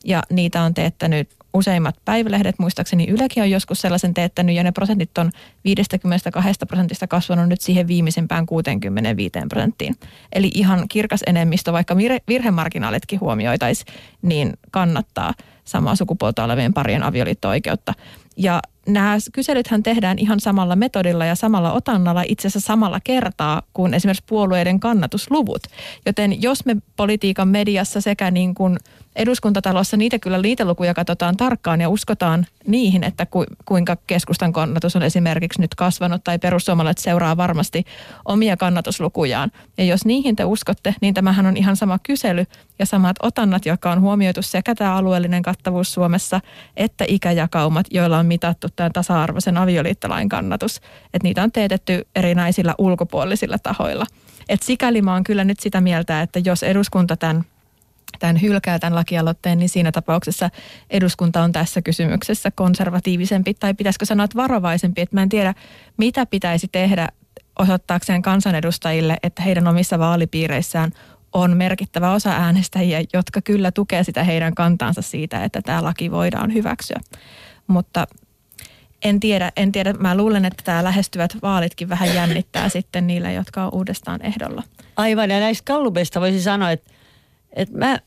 ja 0.05 0.23
niitä 0.29 0.61
on 0.61 0.73
teettänyt 0.73 1.29
useimmat 1.55 1.95
päivälehdet, 2.05 2.59
muistaakseni 2.59 3.07
Ylekin 3.09 3.43
on 3.43 3.51
joskus 3.51 3.81
sellaisen 3.81 4.13
teettänyt 4.13 4.55
ja 4.55 4.63
ne 4.63 4.71
prosentit 4.71 5.17
on 5.17 5.31
52 5.65 6.65
prosentista 6.67 7.07
kasvanut 7.07 7.49
nyt 7.49 7.61
siihen 7.61 7.87
viimeisempään 7.87 8.45
65 8.45 9.31
prosenttiin. 9.49 9.95
Eli 10.33 10.51
ihan 10.53 10.87
kirkas 10.89 11.23
enemmistö, 11.27 11.73
vaikka 11.73 11.97
virhemarginaalitkin 12.27 13.19
huomioitaisiin, 13.19 13.93
niin 14.21 14.53
kannattaa 14.71 15.33
samaa 15.63 15.95
sukupuolta 15.95 16.43
olevien 16.43 16.73
parien 16.73 17.03
avioliitto-oikeutta. 17.03 17.93
Ja 18.37 18.61
nämä 18.87 19.17
kyselythän 19.33 19.83
tehdään 19.83 20.19
ihan 20.19 20.39
samalla 20.39 20.75
metodilla 20.75 21.25
ja 21.25 21.35
samalla 21.35 21.71
otannalla 21.71 22.23
itse 22.27 22.47
asiassa 22.47 22.67
samalla 22.67 22.99
kertaa 23.03 23.61
kuin 23.73 23.93
esimerkiksi 23.93 24.23
puolueiden 24.27 24.79
kannatusluvut. 24.79 25.63
Joten 26.05 26.41
jos 26.41 26.65
me 26.65 26.75
politiikan 26.95 27.47
mediassa 27.47 28.01
sekä 28.01 28.31
niin 28.31 28.55
kuin 28.55 28.77
eduskuntatalossa 29.15 29.97
niitä 29.97 30.19
kyllä 30.19 30.41
niitä 30.41 30.65
lukuja 30.65 30.93
katsotaan 30.93 31.37
tarkkaan 31.37 31.81
ja 31.81 31.89
uskotaan 31.89 32.45
niihin, 32.67 33.03
että 33.03 33.25
ku, 33.25 33.43
kuinka 33.65 33.97
keskustan 34.07 34.53
kannatus 34.53 34.95
on 34.95 35.03
esimerkiksi 35.03 35.61
nyt 35.61 35.75
kasvanut 35.75 36.23
tai 36.23 36.39
perussuomalaiset 36.39 37.03
seuraa 37.03 37.37
varmasti 37.37 37.85
omia 38.25 38.57
kannatuslukujaan. 38.57 39.51
Ja 39.77 39.83
jos 39.83 40.05
niihin 40.05 40.35
te 40.35 40.45
uskotte, 40.45 40.95
niin 41.01 41.13
tämähän 41.13 41.45
on 41.45 41.57
ihan 41.57 41.75
sama 41.75 41.99
kysely 42.03 42.45
ja 42.79 42.85
samat 42.85 43.15
otannat, 43.23 43.65
jotka 43.65 43.91
on 43.91 44.01
huomioitu 44.01 44.41
sekä 44.41 44.75
tämä 44.75 44.95
alueellinen 44.95 45.41
kattavuus 45.41 45.93
Suomessa 45.93 46.41
että 46.77 47.05
ikäjakaumat, 47.07 47.87
joilla 47.91 48.17
on 48.17 48.25
mitattu 48.25 48.67
tämän 48.75 48.91
tasa-arvoisen 48.91 49.57
avioliittolain 49.57 50.29
kannatus. 50.29 50.77
Että 51.13 51.23
niitä 51.23 51.43
on 51.43 51.51
teetetty 51.51 52.07
erinäisillä 52.15 52.75
ulkopuolisilla 52.77 53.57
tahoilla. 53.59 54.05
Et 54.49 54.63
sikäli 54.63 55.01
mä 55.01 55.13
oon 55.13 55.23
kyllä 55.23 55.43
nyt 55.43 55.59
sitä 55.59 55.81
mieltä, 55.81 56.21
että 56.21 56.39
jos 56.45 56.63
eduskunta 56.63 57.17
tämän 57.17 57.45
tämän 58.19 58.41
hylkää 58.41 58.79
tämän 58.79 58.95
lakialoitteen, 58.95 59.59
niin 59.59 59.69
siinä 59.69 59.91
tapauksessa 59.91 60.49
eduskunta 60.89 61.43
on 61.43 61.51
tässä 61.51 61.81
kysymyksessä 61.81 62.51
konservatiivisempi 62.51 63.53
tai 63.53 63.73
pitäisikö 63.73 64.05
sanoa, 64.05 64.23
että 64.23 64.37
varovaisempi. 64.37 65.01
Että 65.01 65.15
mä 65.15 65.21
en 65.21 65.29
tiedä, 65.29 65.53
mitä 65.97 66.25
pitäisi 66.25 66.67
tehdä 66.71 67.09
osoittaakseen 67.59 68.21
kansanedustajille, 68.21 69.17
että 69.23 69.43
heidän 69.43 69.67
omissa 69.67 69.99
vaalipiireissään 69.99 70.91
on 71.33 71.57
merkittävä 71.57 72.11
osa 72.11 72.29
äänestäjiä, 72.29 73.03
jotka 73.13 73.41
kyllä 73.41 73.71
tukee 73.71 74.03
sitä 74.03 74.23
heidän 74.23 74.55
kantaansa 74.55 75.01
siitä, 75.01 75.43
että 75.43 75.61
tämä 75.61 75.83
laki 75.83 76.11
voidaan 76.11 76.53
hyväksyä. 76.53 76.99
Mutta 77.67 78.07
en 79.03 79.19
tiedä, 79.19 79.51
en 79.57 79.71
tiedä. 79.71 79.93
Mä 79.93 80.17
luulen, 80.17 80.45
että 80.45 80.63
tämä 80.63 80.83
lähestyvät 80.83 81.37
vaalitkin 81.41 81.89
vähän 81.89 82.15
jännittää 82.15 82.69
sitten 82.69 83.07
niille, 83.07 83.33
jotka 83.33 83.63
on 83.65 83.73
uudestaan 83.73 84.21
ehdolla. 84.21 84.63
Aivan, 84.95 85.31
ja 85.31 85.39
näistä 85.39 85.65
kallupeista 85.65 86.21
voisi 86.21 86.41
sanoa, 86.41 86.71
että, 86.71 86.91
että 87.55 87.77
mä, 87.77 87.99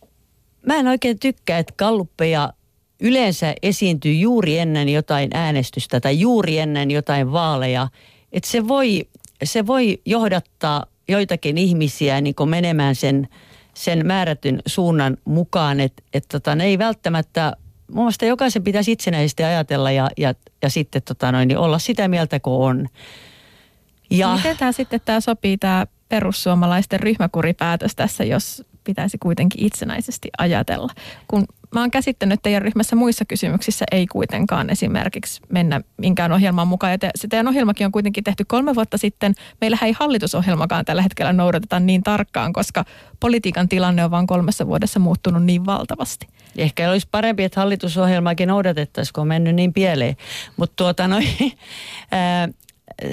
mä 0.67 0.75
en 0.75 0.87
oikein 0.87 1.19
tykkää, 1.19 1.59
että 1.59 1.75
kalluppeja 1.77 2.53
yleensä 3.01 3.55
esiintyy 3.63 4.13
juuri 4.13 4.59
ennen 4.59 4.89
jotain 4.89 5.31
äänestystä 5.35 6.01
tai 6.01 6.21
juuri 6.21 6.59
ennen 6.59 6.91
jotain 6.91 7.33
vaaleja. 7.33 7.89
Että 8.33 8.51
se 8.51 8.69
voi, 8.69 9.09
se 9.45 9.67
voi 9.67 10.01
johdattaa 10.07 10.87
joitakin 11.09 11.59
ihmisiä 11.59 12.21
niin 12.21 12.35
menemään 12.47 12.95
sen, 12.95 13.29
sen 13.75 14.07
määrätyn 14.07 14.63
suunnan 14.67 15.17
mukaan, 15.25 15.81
että 15.81 16.03
et 16.15 16.25
tota, 16.29 16.55
ne 16.55 16.65
ei 16.65 16.79
välttämättä 16.79 17.57
mun 17.93 18.05
mielestä 18.05 18.27
jokaisen 18.27 18.65
pitäisi 18.65 18.93
itsenäisesti 18.93 19.45
ajatella 19.45 19.91
ja, 19.91 20.11
ja, 20.17 20.35
ja 20.63 20.71
sitten 20.71 21.03
tota 21.03 21.33
noin, 21.33 21.49
niin 21.49 21.59
olla 21.59 21.79
sitä 21.79 22.09
mieltä 22.09 22.41
kuin 22.41 22.55
on. 22.55 22.89
Ja, 24.11 24.37
Miten 24.37 24.57
tämä 24.57 24.73
sitten 24.73 25.01
tämä 25.05 25.21
sopii 25.21 25.59
tämä 25.59 25.87
perussuomalaisten 26.09 27.01
ryhmäkuripäätös 27.01 27.95
tässä, 27.97 28.25
jos 28.25 28.65
pitäisi 28.89 29.19
kuitenkin 29.19 29.67
itsenäisesti 29.67 30.29
ajatella? 30.39 30.93
Kun 31.29 31.45
mä 31.75 31.81
oon 31.81 31.91
käsittänyt, 31.91 32.35
että 32.35 32.43
teidän 32.43 32.63
ryhmässä 32.63 32.97
muissa 32.97 33.25
kysymyksissä 33.25 33.85
ei 33.93 34.07
kuitenkaan 34.07 34.71
esimerkiksi 34.71 35.41
mennä 35.49 35.81
minkään 35.97 36.33
ohjelman 36.33 36.69
mukaan. 36.69 36.93
Ja 36.93 36.99
te, 36.99 37.11
se 37.15 37.29
teidän 37.29 37.49
ohjelmakin 37.49 37.87
on 37.87 37.93
kuitenkin 37.93 38.25
tehty 38.25 38.45
kolme 38.45 38.75
vuotta 38.75 38.99
sitten. 38.99 39.35
Meillä 39.61 39.79
ei 39.83 39.93
hallitusohjelmakaan 39.99 40.85
tällä 40.85 41.03
hetkellä 41.03 41.33
noudateta 41.33 41.81
niin 41.81 42.03
tarkkaan, 42.03 42.53
koska 42.53 42.85
politiikan 43.21 43.69
tilanne 43.69 44.05
on 44.05 44.11
vain 44.11 44.27
kolmessa 44.27 44.67
vuodessa 44.67 45.01
muuttunut 45.01 45.45
niin 45.45 45.67
valtavasti. 45.67 46.27
Ehkä 46.57 46.91
olisi 46.91 47.09
parempi, 47.11 47.45
että 47.45 47.61
hallitusohjelmaakin 47.61 48.49
noudatettaisiin, 48.49 49.13
kun 49.13 49.23
on 49.23 49.29
mennyt 49.29 49.55
niin 49.55 49.73
pieleen. 49.73 50.17
Mutta 50.57 50.77
tuota 50.77 51.09
no, 51.09 51.17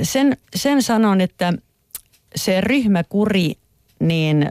sen, 0.04 0.38
sen 0.56 0.84
sanon, 0.84 1.22
että 1.22 1.54
se 2.36 2.62
ryhmäkuri, 2.62 3.54
niin 4.00 4.50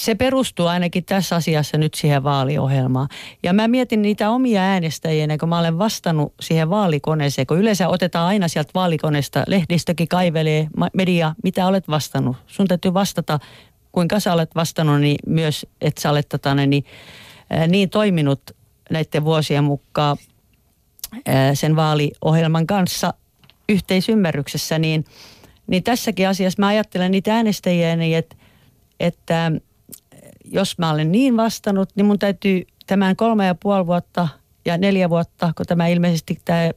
se 0.00 0.14
perustuu 0.14 0.66
ainakin 0.66 1.04
tässä 1.04 1.36
asiassa 1.36 1.78
nyt 1.78 1.94
siihen 1.94 2.22
vaaliohjelmaan. 2.22 3.08
Ja 3.42 3.52
mä 3.52 3.68
mietin 3.68 4.02
niitä 4.02 4.30
omia 4.30 4.62
äänestäjiä, 4.62 5.38
kun 5.40 5.48
mä 5.48 5.58
olen 5.58 5.78
vastannut 5.78 6.34
siihen 6.40 6.70
vaalikoneeseen, 6.70 7.46
kun 7.46 7.58
yleensä 7.58 7.88
otetaan 7.88 8.26
aina 8.26 8.48
sieltä 8.48 8.70
vaalikoneesta, 8.74 9.44
lehdistökin 9.46 10.08
kaivelee, 10.08 10.68
media, 10.94 11.34
mitä 11.44 11.66
olet 11.66 11.88
vastannut. 11.88 12.36
Sun 12.46 12.66
täytyy 12.66 12.94
vastata, 12.94 13.38
kuinka 13.92 14.20
sä 14.20 14.32
olet 14.32 14.54
vastannut, 14.54 15.00
niin 15.00 15.16
myös, 15.26 15.66
että 15.80 16.00
sä 16.00 16.10
olet 16.10 16.28
tota, 16.28 16.54
niin, 16.54 16.84
niin 17.68 17.90
toiminut 17.90 18.42
näiden 18.90 19.24
vuosien 19.24 19.64
mukaan 19.64 20.16
sen 21.54 21.76
vaaliohjelman 21.76 22.66
kanssa 22.66 23.14
yhteisymmärryksessä, 23.68 24.78
niin, 24.78 25.04
niin 25.66 25.82
tässäkin 25.82 26.28
asiassa 26.28 26.62
mä 26.62 26.66
ajattelen 26.66 27.10
niitä 27.10 27.34
äänestäjiä, 27.34 27.96
niin 27.96 28.18
että, 28.18 28.36
että 29.00 29.52
jos 30.52 30.78
mä 30.78 30.90
olen 30.90 31.12
niin 31.12 31.36
vastannut, 31.36 31.88
niin 31.94 32.06
mun 32.06 32.18
täytyy 32.18 32.66
tämän 32.86 33.16
kolme 33.16 33.46
ja 33.46 33.54
puoli 33.54 33.86
vuotta 33.86 34.28
ja 34.64 34.78
neljä 34.78 35.10
vuotta, 35.10 35.52
kun 35.56 35.66
tämä 35.66 35.86
ilmeisesti 35.86 36.38
tämä 36.44 36.70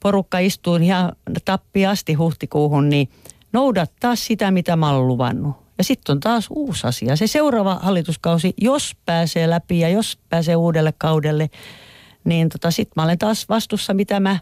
porukka 0.00 0.38
istuu 0.38 0.76
ihan 0.76 1.12
tappiasti 1.44 2.14
huhtikuuhun, 2.14 2.88
niin 2.88 3.08
noudattaa 3.52 4.16
sitä, 4.16 4.50
mitä 4.50 4.76
mä 4.76 4.90
olen 4.90 5.06
luvannut. 5.06 5.56
Ja 5.78 5.84
sitten 5.84 6.12
on 6.12 6.20
taas 6.20 6.46
uusi 6.50 6.86
asia. 6.86 7.16
Se 7.16 7.26
seuraava 7.26 7.74
hallituskausi, 7.74 8.54
jos 8.60 8.96
pääsee 9.06 9.50
läpi 9.50 9.80
ja 9.80 9.88
jos 9.88 10.18
pääsee 10.28 10.56
uudelle 10.56 10.92
kaudelle, 10.98 11.50
niin 12.24 12.48
tota, 12.48 12.70
sitten 12.70 12.92
mä 12.96 13.02
olen 13.04 13.18
taas 13.18 13.48
vastuussa, 13.48 13.94
mitä 13.94 14.20
mä 14.20 14.38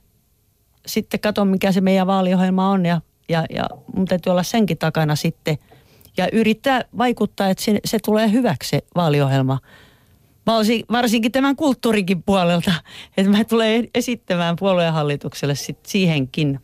sitten 0.86 1.20
katson, 1.20 1.48
mikä 1.48 1.72
se 1.72 1.80
meidän 1.80 2.06
vaaliohjelma 2.06 2.70
on. 2.70 2.86
Ja, 2.86 3.00
ja, 3.28 3.44
ja 3.50 3.64
mun 3.96 4.06
täytyy 4.06 4.30
olla 4.30 4.42
senkin 4.42 4.78
takana 4.78 5.16
sitten– 5.16 5.58
ja 6.16 6.28
yrittää 6.32 6.84
vaikuttaa, 6.98 7.48
että 7.48 7.64
se, 7.64 7.80
se 7.84 7.98
tulee 7.98 8.32
hyväksi 8.32 8.68
se 8.68 8.82
vaaliohjelma. 8.94 9.58
Varsinkin 10.92 11.32
tämän 11.32 11.56
kulttuurikin 11.56 12.22
puolelta, 12.22 12.72
että 13.16 13.30
mä 13.30 13.44
tulen 13.44 13.88
esittämään 13.94 14.56
puoluehallitukselle 14.56 15.54
sit 15.54 15.78
siihenkin 15.86 16.60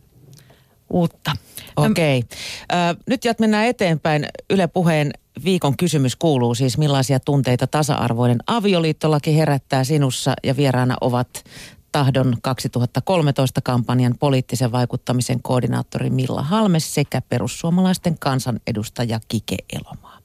uutta. 0.89 1.31
Okei. 1.75 2.19
Okay. 2.19 2.95
nyt 3.07 3.25
jat 3.25 3.39
mennään 3.39 3.65
eteenpäin. 3.65 4.27
Yle 4.49 4.67
Puheen 4.67 5.11
viikon 5.43 5.77
kysymys 5.77 6.15
kuuluu 6.15 6.55
siis, 6.55 6.77
millaisia 6.77 7.19
tunteita 7.19 7.67
tasa-arvoinen 7.67 8.37
avioliittolaki 8.47 9.37
herättää 9.37 9.83
sinussa 9.83 10.33
ja 10.43 10.57
vieraana 10.57 10.95
ovat 11.01 11.43
tahdon 11.91 12.37
2013 12.41 13.61
kampanjan 13.61 14.15
poliittisen 14.19 14.71
vaikuttamisen 14.71 15.41
koordinaattori 15.41 16.09
Milla 16.09 16.41
Halmes 16.41 16.93
sekä 16.93 17.21
perussuomalaisten 17.29 18.19
kansanedustaja 18.19 19.19
Kike 19.27 19.57
Elomaa. 19.73 20.21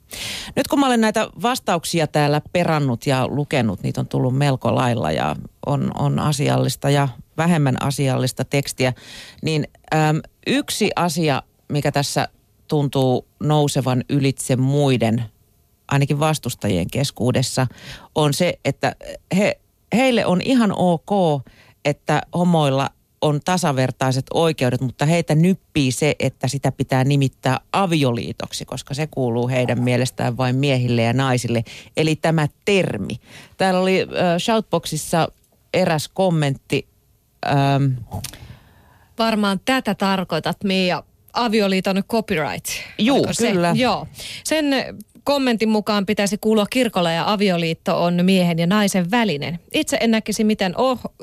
Nyt 0.57 0.68
kun 0.68 0.81
mä 0.81 0.87
olen 0.87 1.00
näitä 1.00 1.29
vastauksia 1.42 2.07
täällä 2.07 2.40
perannut 2.52 3.07
ja 3.07 3.29
lukenut, 3.29 3.83
niitä 3.83 4.00
on 4.00 4.09
tullut 4.09 4.37
melko 4.38 4.74
lailla 4.74 5.12
ja 5.12 5.37
on, 5.66 5.90
on 5.98 6.18
asiallista 6.18 6.90
ja 6.90 7.09
vähemmän 7.37 7.83
asiallista 7.83 8.44
tekstiä, 8.44 8.92
niin 9.42 9.68
äm, 9.94 10.20
yksi 10.46 10.90
asia, 10.96 11.42
mikä 11.68 11.92
tässä 11.92 12.29
tuntuu 12.68 13.26
nousevan 13.40 14.05
ylitse 14.11 14.57
muiden, 14.57 15.24
ainakin 15.88 16.20
vastustajien 16.20 16.90
keskuudessa, 16.90 17.66
on 18.14 18.35
se, 18.35 18.59
että 18.64 18.96
he 19.37 19.61
heille 19.96 20.26
on 20.26 20.40
ihan 20.40 20.72
ok, 20.72 21.42
että 21.85 22.22
homoilla 22.35 22.90
on 23.20 23.40
tasavertaiset 23.44 24.26
oikeudet, 24.35 24.80
mutta 24.80 25.06
heitä 25.06 25.35
nyppii 25.35 25.92
se, 25.92 26.14
että 26.18 26.48
sitä 26.48 26.72
pitää 26.72 27.04
nimittää 27.04 27.61
avioliitoksi, 27.72 28.64
koska 28.64 28.94
se 28.94 29.06
kuuluu 29.06 29.48
heidän 29.48 29.82
mielestään 29.82 30.37
vain 30.37 30.56
miehille 30.56 31.02
ja 31.02 31.12
naisille. 31.12 31.64
Eli 31.96 32.16
tämä 32.16 32.46
termi. 32.64 33.20
Täällä 33.56 33.80
oli 33.80 34.00
äh, 34.00 34.09
Shoutboxissa 34.38 35.28
eräs 35.74 36.09
kommentti. 36.09 36.87
Ähm, 37.46 37.85
Varmaan 39.18 39.61
tätä 39.64 39.94
tarkoitat, 39.94 40.64
Mia 40.64 41.02
avioliiton 41.32 42.04
copyright. 42.04 42.66
Juu, 42.98 43.26
kyllä. 43.38 43.74
Se? 43.74 43.80
Joo. 43.80 44.06
Sen 44.44 44.66
kommentin 45.26 45.68
mukaan 45.68 46.06
pitäisi 46.06 46.38
kuulua 46.38 46.66
kirkolla 46.70 47.10
ja 47.10 47.32
avioliitto 47.32 48.04
on 48.04 48.18
miehen 48.22 48.58
ja 48.58 48.66
naisen 48.66 49.10
välinen. 49.10 49.58
Itse 49.74 49.96
en 50.00 50.10
näkisi 50.10 50.44
mitään 50.44 50.74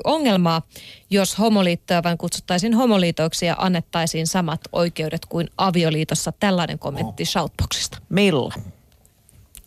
ongelmaa, 0.04 0.62
jos 1.10 1.38
homoliittoa 1.38 2.02
vain 2.02 2.18
kutsuttaisiin 2.18 2.74
homoliitoiksi 2.74 3.46
ja 3.46 3.54
annettaisiin 3.58 4.26
samat 4.26 4.60
oikeudet 4.72 5.26
kuin 5.26 5.50
avioliitossa. 5.56 6.32
Tällainen 6.40 6.78
kommentti 6.78 7.24
Shoutboxista. 7.24 7.98
Milla? 8.08 8.54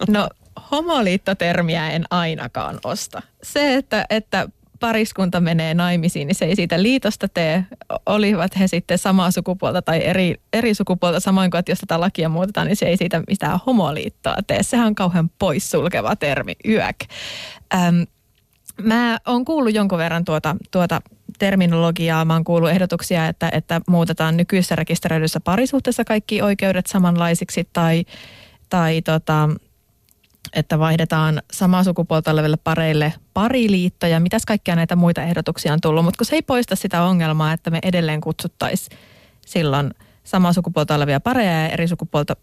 No 0.08 0.30
homoliittotermiä 0.72 1.90
en 1.92 2.06
ainakaan 2.10 2.80
osta. 2.84 3.22
Se, 3.44 3.74
että, 3.74 4.06
että 4.10 4.50
pariskunta 4.80 5.40
menee 5.40 5.74
naimisiin, 5.74 6.28
niin 6.28 6.36
se 6.36 6.46
ei 6.46 6.56
siitä 6.56 6.82
liitosta 6.82 7.28
tee. 7.28 7.66
Olivat 8.06 8.60
he 8.60 8.68
sitten 8.68 8.98
samaa 8.98 9.32
sukupuolta 9.32 9.82
tai 9.82 10.04
eri, 10.04 10.36
eri 10.54 10.74
sukupuolta, 10.74 11.20
samoin 11.20 11.52
kuin 11.52 11.60
että 11.60 11.72
jos 11.72 11.80
tätä 11.80 12.00
lakia 12.00 12.30
muutetaan, 12.30 12.68
niin 12.68 12.76
se 12.76 12.86
ei 12.86 12.98
siitä 12.98 13.22
mitään 13.28 13.60
homoliittoa 13.66 14.36
tee. 14.48 14.64
Sehän 14.64 14.88
on 14.88 14.96
kauhean 14.96 15.30
poissulkeva 15.40 16.16
termi, 16.16 16.54
yök. 16.68 16.96
Öm, 17.74 18.06
mä 18.82 19.18
oon 19.26 19.46
kuullut 19.46 19.74
jonkun 19.74 19.98
verran 19.98 20.26
tuota, 20.26 20.56
tuota 20.72 21.02
terminologiaa. 21.40 22.26
Mä 22.26 22.34
oon 22.34 22.44
kuullut 22.44 22.70
ehdotuksia, 22.70 23.28
että, 23.28 23.50
että 23.54 23.82
muutetaan 23.88 24.38
nykyisessä 24.38 24.76
rekisteröidyssä 24.76 25.40
parisuhteessa 25.40 26.04
kaikki 26.04 26.42
oikeudet 26.42 26.88
samanlaisiksi 26.88 27.70
tai, 27.74 28.06
tai 28.70 29.02
tota, 29.02 29.50
että 30.54 30.80
vaihdetaan 30.80 31.42
samaa 31.52 31.84
sukupuolta 31.84 32.32
oleville 32.32 32.58
pareille 32.64 33.14
pariliitto 33.34 34.08
ja 34.08 34.20
mitäs 34.20 34.46
kaikkia 34.46 34.76
näitä 34.76 34.96
muita 34.96 35.24
ehdotuksia 35.24 35.74
on 35.74 35.82
tullut. 35.82 36.06
Mutta 36.06 36.26
se 36.26 36.36
ei 36.36 36.42
poista 36.42 36.76
sitä 36.76 37.04
ongelmaa, 37.04 37.54
että 37.54 37.70
me 37.70 37.80
edelleen 37.84 38.22
kutsuttaisiin 38.22 38.98
silloin 39.46 39.92
samaa 40.24 40.54
sukupuolta 40.54 40.96
olevia 40.96 41.20
pareja 41.20 41.52
ja 41.52 41.70
eri 41.70 41.88
sukupuolta 41.88 42.36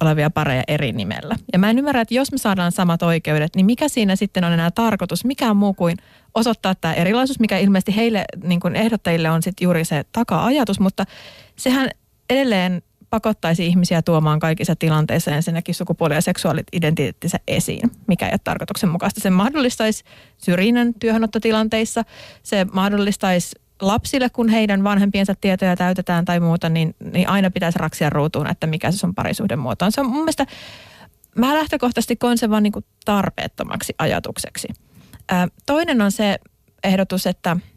olevia 0.00 0.30
pareja 0.30 0.62
eri 0.68 0.92
nimellä. 0.92 1.36
Ja 1.52 1.58
mä 1.58 1.70
en 1.70 1.78
ymmärrä, 1.78 2.00
että 2.00 2.14
jos 2.14 2.32
me 2.32 2.38
saadaan 2.38 2.72
samat 2.72 3.02
oikeudet, 3.02 3.56
niin 3.56 3.66
mikä 3.66 3.88
siinä 3.88 4.16
sitten 4.16 4.44
on 4.44 4.52
enää 4.52 4.70
tarkoitus? 4.70 5.24
Mikä 5.24 5.54
muu 5.54 5.74
kuin 5.74 5.96
osoittaa 6.34 6.74
tämä 6.74 6.94
erilaisuus, 6.94 7.40
mikä 7.40 7.58
ilmeisesti 7.58 7.96
heille 7.96 8.24
niin 8.44 8.60
kuin 8.60 8.76
ehdottajille 8.76 9.30
on 9.30 9.42
sitten 9.42 9.64
juuri 9.64 9.84
se 9.84 10.04
taka-ajatus, 10.12 10.80
mutta 10.80 11.04
sehän 11.56 11.90
edelleen 12.30 12.82
pakottaisi 13.12 13.66
ihmisiä 13.66 14.02
tuomaan 14.02 14.40
kaikissa 14.40 14.76
tilanteissa 14.76 15.30
ensinnäkin 15.30 15.74
sukupuoli- 15.74 16.14
ja 16.14 16.20
seksuaalidentiteettinsä 16.20 17.38
esiin, 17.48 17.90
mikä 18.06 18.26
ei 18.26 18.32
ole 18.32 18.40
tarkoituksenmukaista. 18.44 19.20
Se 19.20 19.30
mahdollistaisi 19.30 20.04
syrjinnän 20.38 20.94
työhönottotilanteissa, 20.94 22.04
se 22.42 22.66
mahdollistaisi 22.72 23.60
lapsille, 23.80 24.30
kun 24.30 24.48
heidän 24.48 24.84
vanhempiensa 24.84 25.34
tietoja 25.40 25.76
täytetään 25.76 26.24
tai 26.24 26.40
muuta, 26.40 26.68
niin, 26.68 26.94
niin 27.12 27.28
aina 27.28 27.50
pitäisi 27.50 27.78
raksia 27.78 28.10
ruutuun, 28.10 28.50
että 28.50 28.66
mikä 28.66 28.90
se 28.90 29.06
on 29.06 29.14
parisuhden 29.14 29.58
muoto. 29.58 29.90
Se 29.90 30.00
on 30.00 30.06
mun 30.06 30.22
mielestä 30.22 30.46
mä 31.36 31.54
lähtökohtaisesti 31.54 32.16
koen 32.16 32.38
sen 32.38 32.50
vaan 32.50 32.62
niin 32.62 32.72
kuin 32.72 32.84
tarpeettomaksi 33.04 33.94
ajatukseksi. 33.98 34.68
Ää, 35.28 35.48
toinen 35.66 36.00
on 36.00 36.12
se 36.12 36.38
ehdotus, 36.84 37.26
että– 37.26 37.56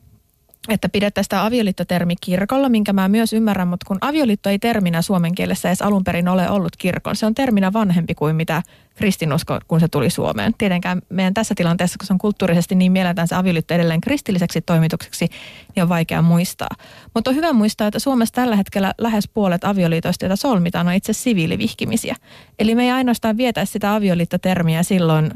että 0.69 0.89
pidettäisiin 0.89 1.29
tämä 1.29 1.45
avioliittotermi 1.45 2.15
kirkolla, 2.21 2.69
minkä 2.69 2.93
mä 2.93 3.07
myös 3.07 3.33
ymmärrän, 3.33 3.67
mutta 3.67 3.85
kun 3.87 3.97
avioliitto 4.01 4.49
ei 4.49 4.59
terminä 4.59 5.01
suomen 5.01 5.35
kielessä 5.35 5.69
edes 5.69 5.81
alun 5.81 6.03
perin 6.03 6.27
ole 6.27 6.49
ollut 6.49 6.75
kirkon, 6.77 7.15
se 7.15 7.25
on 7.25 7.35
terminä 7.35 7.73
vanhempi 7.73 8.15
kuin 8.15 8.35
mitä 8.35 8.63
kristinusko, 8.95 9.59
kun 9.67 9.79
se 9.79 9.87
tuli 9.87 10.09
Suomeen. 10.09 10.53
Tietenkään 10.57 11.01
meidän 11.09 11.33
tässä 11.33 11.55
tilanteessa, 11.57 11.97
kun 11.99 12.07
se 12.07 12.13
on 12.13 12.19
kulttuurisesti 12.19 12.75
niin 12.75 12.91
mielletään 12.91 13.27
se 13.27 13.35
avioliitto 13.35 13.73
edelleen 13.73 14.01
kristilliseksi 14.01 14.61
toimitukseksi, 14.61 15.29
niin 15.75 15.83
on 15.83 15.89
vaikea 15.89 16.21
muistaa. 16.21 16.69
Mutta 17.13 17.29
on 17.29 17.35
hyvä 17.35 17.53
muistaa, 17.53 17.87
että 17.87 17.99
Suomessa 17.99 18.35
tällä 18.35 18.55
hetkellä 18.55 18.93
lähes 18.97 19.27
puolet 19.27 19.63
avioliitoista, 19.63 20.25
joita 20.25 20.35
solmitaan, 20.35 20.87
on 20.87 20.93
itse 20.93 21.13
siviilivihkimisiä. 21.13 22.15
Eli 22.59 22.75
me 22.75 22.83
ei 22.83 22.91
ainoastaan 22.91 23.37
vietäisi 23.37 23.71
sitä 23.71 23.95
avioliittotermiä 23.95 24.83
silloin 24.83 25.31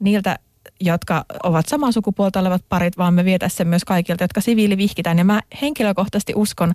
niiltä 0.00 0.38
jotka 0.82 1.24
ovat 1.42 1.68
samaa 1.68 1.92
sukupuolta 1.92 2.40
olevat 2.40 2.64
parit, 2.68 2.98
vaan 2.98 3.14
me 3.14 3.24
vietäisiin 3.24 3.56
sen 3.56 3.68
myös 3.68 3.84
kaikilta, 3.84 4.24
jotka 4.24 4.40
siviilivihkitään. 4.40 5.18
Ja 5.18 5.24
mä 5.24 5.40
henkilökohtaisesti 5.62 6.32
uskon, 6.36 6.72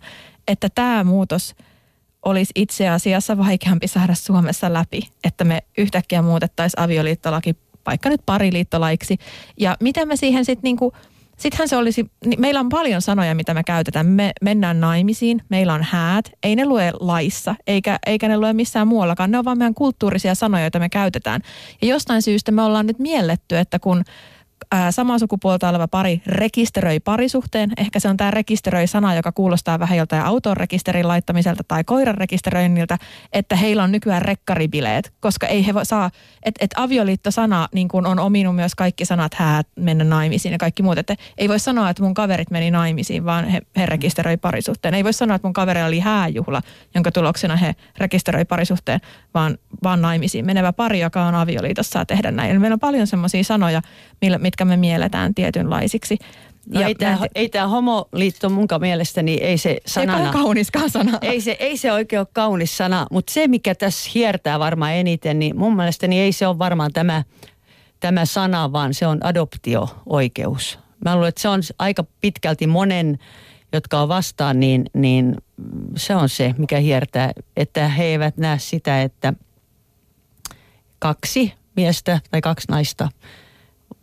että 0.47 0.69
tämä 0.75 1.03
muutos 1.03 1.55
olisi 2.25 2.51
itse 2.55 2.89
asiassa 2.89 3.37
vaikeampi 3.37 3.87
saada 3.87 4.15
Suomessa 4.15 4.73
läpi, 4.73 5.01
että 5.23 5.43
me 5.43 5.63
yhtäkkiä 5.77 6.21
muutettaisiin 6.21 6.83
avioliittolaki 6.83 7.55
vaikka 7.85 8.09
nyt 8.09 8.21
pariliittolaiksi. 8.25 9.17
Ja 9.57 9.77
miten 9.79 10.07
me 10.07 10.15
siihen 10.15 10.45
sitten 10.45 10.63
niinku 10.63 10.93
Sittenhän 11.37 11.67
se 11.67 11.77
olisi, 11.77 12.11
niin 12.25 12.41
meillä 12.41 12.59
on 12.59 12.69
paljon 12.69 13.01
sanoja, 13.01 13.35
mitä 13.35 13.53
me 13.53 13.63
käytetään. 13.63 14.05
Me 14.05 14.31
mennään 14.41 14.79
naimisiin, 14.79 15.41
meillä 15.49 15.73
on 15.73 15.83
häät, 15.83 16.31
ei 16.43 16.55
ne 16.55 16.65
lue 16.65 16.91
laissa, 16.99 17.55
eikä, 17.67 17.99
eikä 18.05 18.27
ne 18.27 18.37
lue 18.37 18.53
missään 18.53 18.87
muuallakaan. 18.87 19.31
Ne 19.31 19.37
on 19.37 19.45
vaan 19.45 19.57
meidän 19.57 19.73
kulttuurisia 19.73 20.35
sanoja, 20.35 20.63
joita 20.63 20.79
me 20.79 20.89
käytetään. 20.89 21.41
Ja 21.81 21.87
jostain 21.87 22.21
syystä 22.21 22.51
me 22.51 22.61
ollaan 22.61 22.87
nyt 22.87 22.99
mielletty, 22.99 23.57
että 23.57 23.79
kun 23.79 24.03
ää, 24.71 24.91
samaa 24.91 25.19
sukupuolta 25.19 25.69
oleva 25.69 25.87
pari 25.87 26.21
rekisteröi 26.25 26.99
parisuhteen. 26.99 27.71
Ehkä 27.77 27.99
se 27.99 28.09
on 28.09 28.17
tämä 28.17 28.31
rekisteröi 28.31 28.87
sana, 28.87 29.15
joka 29.15 29.31
kuulostaa 29.31 29.79
vähän 29.79 29.97
joltain 29.97 30.21
auton 30.21 30.57
rekisterin 30.57 31.07
laittamiselta 31.07 31.63
tai 31.67 31.83
koiran 31.83 32.15
rekisteröinniltä, 32.15 32.97
että 33.33 33.55
heillä 33.55 33.83
on 33.83 33.91
nykyään 33.91 34.21
rekkaribileet, 34.21 35.13
koska 35.19 35.47
ei 35.47 35.67
he 35.67 35.73
voi 35.73 35.85
saa, 35.85 36.11
että 36.43 36.65
et 36.65 36.71
avioliitto-sana 36.75 37.67
niin 37.73 37.87
kun 37.87 38.05
on 38.05 38.19
ominut 38.19 38.55
myös 38.55 38.75
kaikki 38.75 39.05
sanat 39.05 39.33
häät, 39.33 39.67
mennä 39.75 40.03
naimisiin 40.03 40.51
ja 40.51 40.57
kaikki 40.57 40.83
muut. 40.83 40.97
Että 40.97 41.15
ei 41.37 41.49
voi 41.49 41.59
sanoa, 41.59 41.89
että 41.89 42.03
mun 42.03 42.13
kaverit 42.13 42.51
meni 42.51 42.71
naimisiin, 42.71 43.25
vaan 43.25 43.45
he, 43.45 43.61
he 43.77 43.85
rekisteröi 43.85 44.37
parisuhteen. 44.37 44.93
Ei 44.93 45.03
voi 45.03 45.13
sanoa, 45.13 45.35
että 45.35 45.47
mun 45.47 45.53
kaveri 45.53 45.83
oli 45.83 45.99
hääjuhla, 45.99 46.61
jonka 46.95 47.11
tuloksena 47.11 47.55
he 47.55 47.75
rekisteröi 47.97 48.45
parisuhteen, 48.45 49.01
vaan, 49.33 49.57
vaan 49.83 50.01
naimisiin 50.01 50.45
menevä 50.45 50.73
pari, 50.73 50.99
joka 50.99 51.25
on 51.25 51.35
avioliitossa, 51.35 52.05
tehdä 52.05 52.31
näin. 52.31 52.51
Eli 52.51 52.59
meillä 52.59 52.73
on 52.73 52.79
paljon 52.79 53.07
semmoisia 53.07 53.43
sanoja, 53.43 53.81
millä, 54.21 54.37
mitkä 54.37 54.56
me 54.65 54.77
mielletään 54.77 55.35
tietynlaisiksi. 55.35 56.17
No 56.73 56.81
ja 56.81 56.87
ei, 56.87 56.95
tämä, 56.95 57.17
ei 57.35 57.49
tämä 57.49 57.67
homoliitto 57.67 58.49
munkaan 58.49 58.81
mielestäni, 58.81 59.33
ei 59.33 59.57
se 59.57 59.77
sanana. 59.85 60.25
Ei 60.25 60.31
kauniskaan 60.31 60.89
sana. 60.89 61.19
Ei 61.21 61.41
se, 61.41 61.57
ei 61.59 61.77
se 61.77 61.91
oikein 61.91 62.19
ole 62.19 62.27
kaunis 62.33 62.77
sana, 62.77 63.07
mutta 63.11 63.33
se 63.33 63.47
mikä 63.47 63.75
tässä 63.75 64.11
hiertää 64.15 64.59
varmaan 64.59 64.93
eniten, 64.93 65.39
niin 65.39 65.57
mun 65.57 65.75
mielestäni 65.75 66.19
ei 66.19 66.31
se 66.31 66.47
ole 66.47 66.59
varmaan 66.59 66.93
tämä, 66.93 67.23
tämä 67.99 68.25
sana, 68.25 68.71
vaan 68.71 68.93
se 68.93 69.07
on 69.07 69.25
adoptio-oikeus. 69.25 70.79
Mä 71.05 71.15
luulen, 71.15 71.29
että 71.29 71.41
se 71.41 71.49
on 71.49 71.61
aika 71.79 72.03
pitkälti 72.21 72.67
monen, 72.67 73.19
jotka 73.73 74.01
on 74.01 74.07
vastaan, 74.07 74.59
niin, 74.59 74.85
niin 74.93 75.35
se 75.95 76.15
on 76.15 76.29
se, 76.29 76.55
mikä 76.57 76.79
hiertää, 76.79 77.31
että 77.57 77.87
he 77.87 78.03
eivät 78.03 78.37
näe 78.37 78.59
sitä, 78.59 79.01
että 79.01 79.33
kaksi 80.99 81.53
miestä 81.75 82.19
tai 82.31 82.41
kaksi 82.41 82.67
naista– 82.69 83.09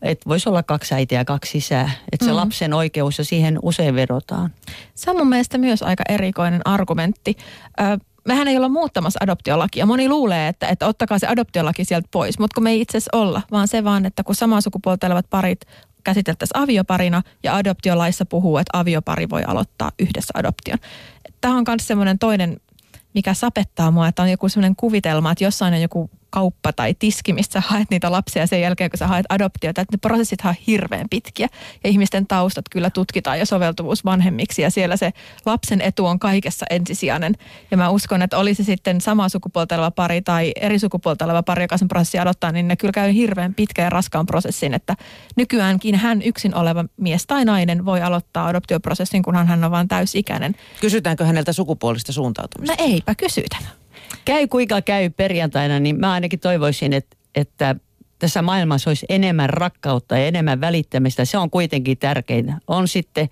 että 0.03 0.29
voisi 0.29 0.49
olla 0.49 0.63
kaksi 0.63 0.95
äitiä 0.95 1.21
ja 1.21 1.25
kaksi 1.25 1.59
isää. 1.59 1.91
Että 2.13 2.25
se 2.25 2.31
mm. 2.31 2.37
lapsen 2.37 2.75
oikeus 2.75 3.19
ja 3.19 3.25
siihen 3.25 3.59
usein 3.63 3.95
vedotaan. 3.95 4.51
Se 4.95 5.11
on 5.11 5.17
mun 5.17 5.29
mielestä 5.29 5.59
myös 5.59 5.83
aika 5.83 6.05
erikoinen 6.09 6.61
argumentti. 6.65 7.37
Ö, 7.81 7.99
mehän 8.25 8.49
ei 8.49 8.57
olla 8.57 8.69
muuttamassa 8.69 9.19
adoptiolakia. 9.23 9.87
Moni 9.87 10.09
luulee, 10.09 10.49
että, 10.49 10.69
että 10.69 10.87
ottakaa 10.87 11.19
se 11.19 11.27
adoptiolaki 11.27 11.85
sieltä 11.85 12.09
pois, 12.11 12.39
mutta 12.39 12.55
kun 12.55 12.65
me 12.65 12.71
ei 12.71 12.81
itse 12.81 12.99
asiassa 12.99 13.19
olla, 13.19 13.43
vaan 13.51 13.69
se 13.69 13.85
vaan, 13.85 14.07
että 14.07 14.25
kun 14.25 14.35
samaa 14.35 14.61
sukupuolta 14.61 15.07
olevat 15.07 15.27
parit 15.31 15.61
käsiteltäisiin 16.05 16.63
avioparina 16.63 17.23
ja 17.43 17.57
adoptiolaissa 17.57 18.25
puhuu, 18.27 18.59
että 18.59 18.79
aviopari 18.79 19.31
voi 19.31 19.43
aloittaa 19.47 19.91
yhdessä 19.99 20.33
adoption. 20.35 20.79
Tämä 21.41 21.57
on 21.57 21.65
myös 21.69 21.87
semmoinen 21.87 22.19
toinen, 22.19 22.57
mikä 23.15 23.35
sapettaa 23.35 23.91
mua, 23.91 24.09
että 24.09 24.23
on 24.23 24.31
joku 24.31 24.49
semmoinen 24.49 24.77
kuvitelma, 24.77 25.31
että 25.31 25.45
jossain 25.45 25.75
on 25.75 25.81
joku 25.81 26.11
kauppa 26.35 26.73
tai 26.73 26.95
tiski, 26.99 27.33
mistä 27.33 27.53
sä 27.53 27.69
haet 27.69 27.91
niitä 27.91 28.13
lapsia 28.13 28.47
sen 28.47 28.61
jälkeen, 28.61 28.91
kun 28.91 28.99
sä 28.99 29.07
haet 29.07 29.27
adoptiota. 29.29 29.81
Että 29.81 29.97
ne 29.97 29.99
prosessit 29.99 30.39
on 30.45 30.55
hirveän 30.67 31.07
pitkiä 31.11 31.49
ja 31.85 31.91
ihmisten 31.91 32.27
taustat 32.27 32.65
kyllä 32.71 32.91
tutkitaan 32.91 33.39
ja 33.39 33.47
soveltuvuus 33.47 34.05
vanhemmiksi 34.05 34.63
ja 34.63 34.71
siellä 34.71 34.97
se 34.97 35.13
lapsen 35.47 35.81
etu 35.81 36.07
on 36.07 36.19
kaikessa 36.19 36.67
ensisijainen. 36.71 37.35
Ja 37.71 37.77
mä 37.77 37.91
uskon, 37.91 38.23
että 38.23 38.39
olisi 38.39 38.65
sitten 38.65 39.01
sama 39.01 39.29
sukupuolta 39.29 39.75
oleva 39.75 39.91
pari 39.91 40.23
tai 40.23 40.53
eri 40.61 40.79
sukupuolta 40.79 41.25
oleva 41.25 41.43
pari, 41.43 41.65
joka 41.65 41.79
sen 41.79 41.89
prosessi 41.89 42.19
adottaa, 42.19 42.53
niin 42.53 42.69
ne 42.69 42.77
kyllä 42.77 42.93
käy 42.93 43.15
hirveän 43.15 43.55
pitkä 43.55 43.83
ja 43.83 43.91
raskaan 43.91 44.27
prosessin, 44.27 44.75
että 44.75 44.95
nykyäänkin 45.37 45.95
hän 45.95 46.23
yksin 46.23 46.55
oleva 46.55 46.85
mies 46.97 47.27
tai 47.27 47.45
nainen 47.45 47.85
voi 47.85 48.03
aloittaa 48.03 48.47
adoptioprosessin, 48.47 49.23
kunhan 49.23 49.47
hän 49.47 49.65
on 49.65 49.71
vain 49.71 49.89
täysikäinen. 49.89 50.55
Kysytäänkö 50.81 51.25
häneltä 51.25 51.53
sukupuolista 51.53 52.13
suuntautumista? 52.13 52.77
No 52.83 52.89
eipä 52.89 53.15
kysytä 53.15 53.57
käy 54.25 54.47
kuinka 54.47 54.83
käy 54.83 55.11
perjantaina, 55.11 55.81
niin 55.81 56.01
mä 56.01 56.13
ainakin 56.13 56.41
toivoisin, 56.41 56.93
että, 56.93 57.17
että 57.35 57.77
tässä 58.19 58.43
maailmassa 58.43 58.91
olisi 58.91 59.07
enemmän 59.09 59.51
rakkautta 59.51 60.19
ja 60.19 60.27
enemmän 60.27 60.61
välittämistä. 60.61 61.25
Se 61.25 61.39
on 61.39 61.51
kuitenkin 61.51 61.99
tärkeintä. 61.99 62.53
On 62.67 62.89
sitten 62.89 63.29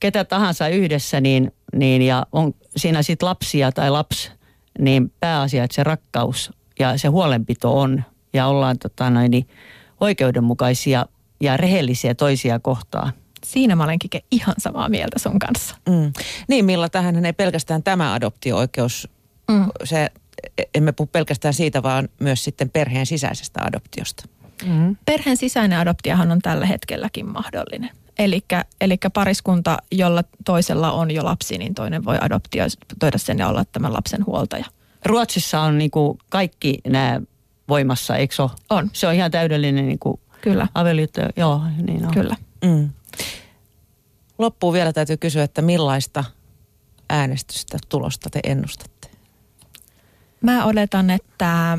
ketä 0.00 0.24
tahansa 0.24 0.68
yhdessä 0.68 1.20
niin, 1.20 1.52
niin 1.76 2.02
ja 2.02 2.26
on 2.32 2.54
siinä 2.76 3.02
sitten 3.02 3.28
lapsia 3.28 3.72
tai 3.72 3.90
lapsi, 3.90 4.30
niin 4.78 5.12
pääasia, 5.20 5.64
että 5.64 5.74
se 5.74 5.84
rakkaus 5.84 6.50
ja 6.78 6.98
se 6.98 7.08
huolenpito 7.08 7.80
on 7.80 8.04
ja 8.32 8.46
ollaan 8.46 8.78
tota 8.78 9.10
noin, 9.10 9.30
niin 9.30 9.48
oikeudenmukaisia 10.00 11.06
ja 11.40 11.56
rehellisiä 11.56 12.14
toisia 12.14 12.58
kohtaan. 12.58 13.12
Siinä 13.44 13.76
mä 13.76 13.84
olenkin 13.84 14.10
ihan 14.30 14.54
samaa 14.58 14.88
mieltä 14.88 15.18
sun 15.18 15.38
kanssa. 15.38 15.76
Mm. 15.88 16.12
Niin, 16.48 16.64
Milla, 16.64 16.88
tähän 16.88 17.26
ei 17.26 17.32
pelkästään 17.32 17.82
tämä 17.82 18.12
adoptio-oikeus 18.12 19.08
mm. 19.52 19.66
se, 19.84 20.10
emme 20.74 20.92
puhu 20.92 21.06
pelkästään 21.12 21.54
siitä, 21.54 21.82
vaan 21.82 22.08
myös 22.20 22.44
sitten 22.44 22.70
perheen 22.70 23.06
sisäisestä 23.06 23.60
adoptiosta. 23.64 24.28
Mm. 24.66 24.96
Perheen 25.04 25.36
sisäinen 25.36 25.78
adoptiohan 25.78 26.30
on 26.30 26.38
tällä 26.38 26.66
hetkelläkin 26.66 27.26
mahdollinen. 27.26 27.90
Eli 28.80 28.98
pariskunta, 29.14 29.78
jolla 29.92 30.24
toisella 30.44 30.92
on 30.92 31.10
jo 31.10 31.24
lapsi, 31.24 31.58
niin 31.58 31.74
toinen 31.74 32.04
voi 32.04 32.18
adoptioida 32.20 33.18
sen 33.18 33.38
ja 33.38 33.48
olla 33.48 33.64
tämän 33.64 33.92
lapsen 33.92 34.26
huoltaja. 34.26 34.64
Ruotsissa 35.04 35.60
on 35.60 35.78
niin 35.78 35.90
kuin 35.90 36.18
kaikki 36.28 36.78
nämä 36.86 37.20
voimassa, 37.68 38.16
eikö 38.16 38.42
ole? 38.42 38.50
On. 38.70 38.90
Se 38.92 39.06
on 39.06 39.14
ihan 39.14 39.30
täydellinen 39.30 39.86
niin 39.86 39.98
kuin 39.98 40.20
Kyllä. 40.40 40.68
avioliitto. 40.74 41.20
Joo, 41.36 41.62
niin 41.86 42.06
on. 42.06 42.14
Kyllä. 42.14 42.36
Mm. 42.64 42.90
Loppuun 44.38 44.72
vielä 44.72 44.92
täytyy 44.92 45.16
kysyä, 45.16 45.42
että 45.42 45.62
millaista 45.62 46.24
äänestystä 47.10 47.78
tulosta 47.88 48.30
te 48.30 48.40
ennustatte? 48.44 48.99
Mä 50.40 50.64
odotan, 50.64 51.10
että 51.10 51.78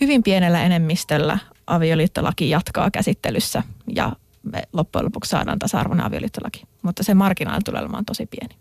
hyvin 0.00 0.22
pienellä 0.22 0.62
enemmistöllä 0.62 1.38
avioliittolaki 1.66 2.50
jatkaa 2.50 2.90
käsittelyssä 2.90 3.62
ja 3.94 4.12
me 4.42 4.62
loppujen 4.72 5.04
lopuksi 5.04 5.28
saadaan 5.28 5.58
tasa-arvoinen 5.58 6.06
avioliittolaki. 6.06 6.62
Mutta 6.82 7.02
se 7.02 7.14
marginaali 7.14 7.60
tulee 7.64 7.80
olemaan 7.80 8.04
tosi 8.04 8.26
pieni. 8.26 8.54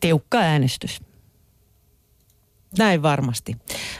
Tiukka 0.00 0.38
äänestys. 0.38 1.00
Näin 2.78 3.02
varmasti. 3.02 3.56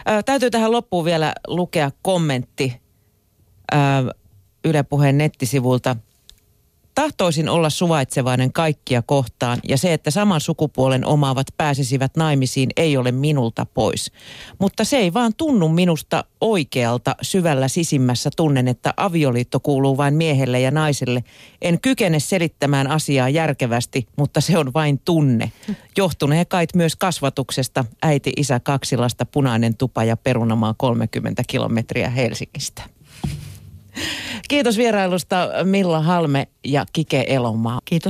Ö, 0.08 0.22
täytyy 0.22 0.50
tähän 0.50 0.72
loppuun 0.72 1.04
vielä 1.04 1.32
lukea 1.46 1.90
kommentti 2.02 2.80
ö, 3.74 3.76
Yle 4.64 4.82
Puheen 4.82 5.18
nettisivulta. 5.18 5.96
Tahtoisin 6.96 7.48
olla 7.48 7.70
suvaitsevainen 7.70 8.52
kaikkia 8.52 9.02
kohtaan 9.02 9.58
ja 9.68 9.78
se, 9.78 9.92
että 9.92 10.10
saman 10.10 10.40
sukupuolen 10.40 11.06
omaavat 11.06 11.46
pääsisivät 11.56 12.16
naimisiin 12.16 12.70
ei 12.76 12.96
ole 12.96 13.12
minulta 13.12 13.66
pois. 13.66 14.12
Mutta 14.58 14.84
se 14.84 14.96
ei 14.96 15.14
vaan 15.14 15.32
tunnu 15.36 15.68
minusta 15.68 16.24
oikealta 16.40 17.16
syvällä 17.22 17.68
sisimmässä 17.68 18.30
tunnen, 18.36 18.68
että 18.68 18.94
avioliitto 18.96 19.60
kuuluu 19.60 19.96
vain 19.96 20.14
miehelle 20.14 20.60
ja 20.60 20.70
naiselle. 20.70 21.24
En 21.62 21.80
kykene 21.80 22.20
selittämään 22.20 22.86
asiaa 22.86 23.28
järkevästi, 23.28 24.08
mutta 24.18 24.40
se 24.40 24.58
on 24.58 24.72
vain 24.74 24.98
tunne. 25.04 25.52
Johtunee 25.96 26.44
kait 26.44 26.74
myös 26.74 26.96
kasvatuksesta. 26.96 27.84
Äiti, 28.02 28.32
isä, 28.36 28.60
kaksilasta, 28.60 29.26
punainen 29.26 29.76
tupa 29.76 30.04
ja 30.04 30.16
perunamaa 30.16 30.74
30 30.78 31.42
kilometriä 31.46 32.10
Helsingistä. 32.10 32.95
Kiitos 34.48 34.76
vierailusta 34.76 35.48
Milla 35.64 36.00
Halme 36.00 36.48
ja 36.64 36.86
Kike 36.92 37.24
Elomaa. 37.28 37.80
Kiitos. 37.84 38.04